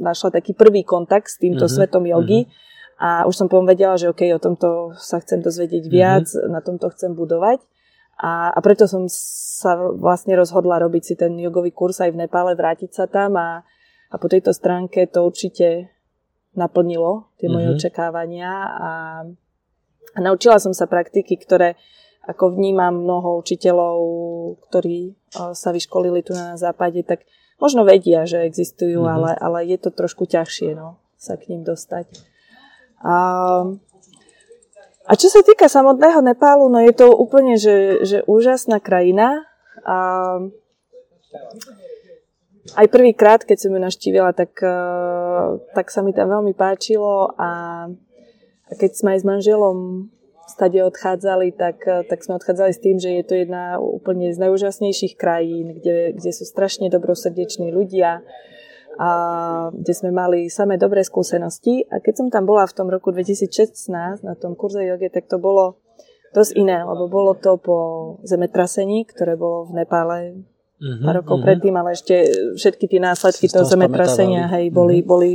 [0.00, 1.76] našla taký prvý kontakt s týmto mm-hmm.
[1.76, 2.48] svetom jogy.
[2.48, 2.68] Mm-hmm
[3.00, 5.92] a už som potom vedela, že OK, o tomto sa chcem dozvedieť mhm.
[5.92, 6.52] viac, mm-hmm.
[6.52, 7.64] na tomto chcem budovať.
[8.20, 12.52] A, a preto som sa vlastne rozhodla robiť si ten jogový kurz aj v Nepále,
[12.52, 13.64] vrátiť sa tam a,
[14.12, 15.88] a po tejto stránke to určite
[16.52, 17.80] naplnilo tie moje mm-hmm.
[17.80, 18.92] očakávania a,
[20.12, 21.80] a naučila som sa praktiky, ktoré
[22.28, 23.96] ako vnímam mnoho učiteľov,
[24.68, 25.16] ktorí
[25.56, 27.24] sa vyškolili tu na západe, tak
[27.56, 29.16] možno vedia, že existujú, mm-hmm.
[29.16, 32.29] ale, ale je to trošku ťažšie no, sa k ním dostať.
[33.00, 33.16] A,
[35.08, 39.48] a čo sa týka samotného Nepálu, no je to úplne, že, že úžasná krajina.
[39.84, 39.96] A
[42.76, 44.76] aj prvýkrát, keď som ju naštívila, tak, e,
[45.72, 47.50] tak sa mi tam veľmi páčilo a
[48.70, 49.78] keď sme aj s manželom
[50.46, 54.38] stade odchádzali, tak, e, tak sme odchádzali s tým, že je to jedna úplne z
[54.38, 58.22] najúžasnejších krajín, kde, kde sú strašne dobrosrdeční ľudia,
[59.00, 59.10] a
[59.72, 61.88] kde sme mali samé dobré skúsenosti.
[61.88, 63.88] A keď som tam bola v tom roku 2016
[64.20, 65.80] na tom kurze joge, tak to bolo
[66.36, 67.78] dosť iné, lebo bolo to po
[68.28, 71.46] zemetrasení, ktoré bolo v Nepále uh-huh, pár rokov uh-huh.
[71.48, 72.28] predtým, ale ešte
[72.60, 75.08] všetky tie následky toho zemetrasenia hej, boli, uh-huh.
[75.08, 75.30] boli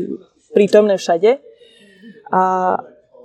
[0.54, 1.42] prítomné všade.
[2.32, 2.42] A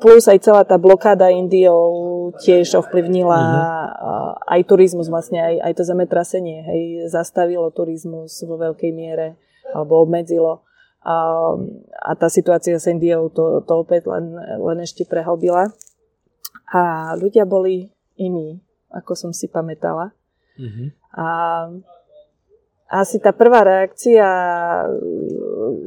[0.00, 4.56] plus aj celá tá blokáda Indiou tiež ovplyvnila uh-huh.
[4.56, 6.82] aj turizmus, vlastne aj, aj to zemetrasenie, hej,
[7.12, 10.62] zastavilo turizmus vo veľkej miere alebo obmedzilo.
[11.00, 11.16] A,
[12.04, 15.72] a tá situácia s Indiou to, to opäť len, len ešte prehlbila.
[16.70, 17.88] A ľudia boli
[18.20, 18.60] iní,
[18.92, 20.12] ako som si pamätala.
[20.60, 20.88] Mm-hmm.
[21.16, 21.26] A
[22.90, 24.26] asi tá prvá reakcia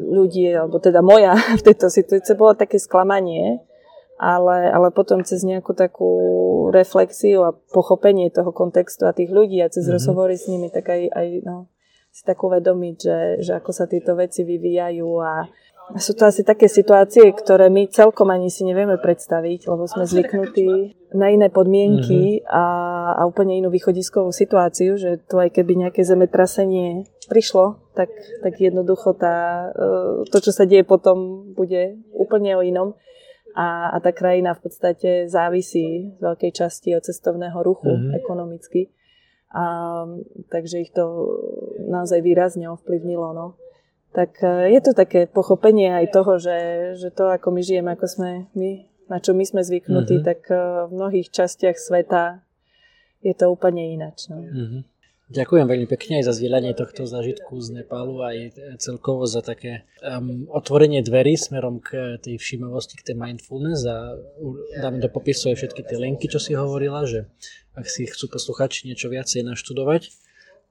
[0.08, 3.60] ľudí, alebo teda moja v tejto situácii, bolo také sklamanie,
[4.18, 6.12] ale, ale potom cez nejakú takú
[6.72, 10.00] reflexiu a pochopenie toho kontextu a tých ľudí a cez mm-hmm.
[10.00, 11.68] rozhovory s nimi, tak aj, aj no,
[12.14, 15.50] si tak uvedomiť, že, že ako sa tieto veci vyvíjajú a
[15.98, 20.96] sú to asi také situácie, ktoré my celkom ani si nevieme predstaviť, lebo sme zvyknutí
[21.12, 22.50] na iné podmienky mm-hmm.
[22.50, 22.66] a,
[23.20, 28.10] a úplne inú východiskovú situáciu, že tu aj keby nejaké zemetrasenie prišlo, tak,
[28.42, 32.96] tak jednoducho tá, e, to, čo sa deje potom, bude úplne o inom.
[33.54, 38.18] A, a tá krajina v podstate závisí z veľkej časti od cestovného ruchu mm-hmm.
[38.18, 38.90] ekonomicky.
[39.54, 39.66] A,
[40.50, 41.06] takže ich to
[41.86, 43.38] naozaj výrazne ovplyvnilo.
[43.38, 43.48] No.
[44.14, 46.58] Tak e, je to také pochopenie aj toho, že,
[46.98, 48.70] že to, ako my žijeme, ako sme my,
[49.10, 50.30] na čo my sme zvyknutí, mm-hmm.
[50.30, 50.58] tak e,
[50.90, 52.42] v mnohých častiach sveta
[53.22, 54.30] je to úplne ináč.
[54.30, 54.42] No.
[54.42, 54.82] Mm-hmm.
[55.34, 58.38] Ďakujem veľmi pekne aj za zdieľanie tohto zážitku z Nepálu aj
[58.78, 64.20] celkovo za také um, otvorenie dverí smerom k tej všímavosti, k tej mindfulness a
[64.78, 67.32] dáme do popisu aj všetky tie linky, čo si hovorila, že
[67.74, 70.14] ak si chcú posluchači niečo viacej naštudovať.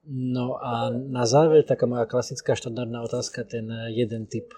[0.09, 4.51] No a na záver taká moja klasická štandardná otázka, ten jeden typ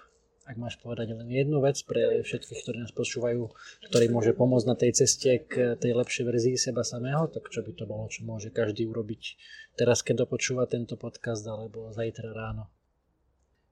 [0.45, 3.49] ak máš povedať len jednu vec pre všetkých, ktorí nás počúvajú,
[3.88, 7.72] ktorý môže pomôcť na tej ceste k tej lepšej verzii seba samého, tak čo by
[7.72, 9.40] to bolo, čo môže každý urobiť
[9.80, 12.68] teraz, keď dopočúva tento podcast alebo zajtra ráno?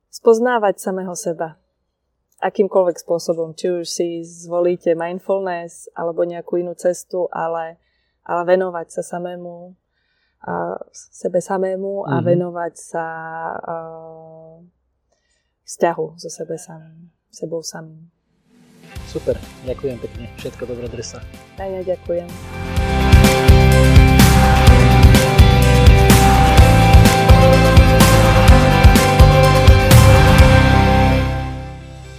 [0.08, 1.60] Spoznávať samého seba.
[2.40, 3.52] Akýmkoľvek spôsobom.
[3.52, 7.76] Či už si zvolíte mindfulness alebo nejakú inú cestu, ale,
[8.22, 9.74] ale venovať sa samému
[10.42, 12.26] a sebe samému a mm-hmm.
[12.26, 13.06] venovať sa
[13.62, 14.58] uh,
[15.66, 18.10] vzťahu so sebe samým, sebou samým.
[19.06, 20.26] Super, ďakujem pekne.
[20.40, 21.22] Všetko dobré, dresa.
[21.60, 22.26] A ja ďakujem.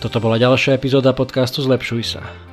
[0.04, 2.53] Toto bola ďalšia epizóda podcastu Zlepšuj sa.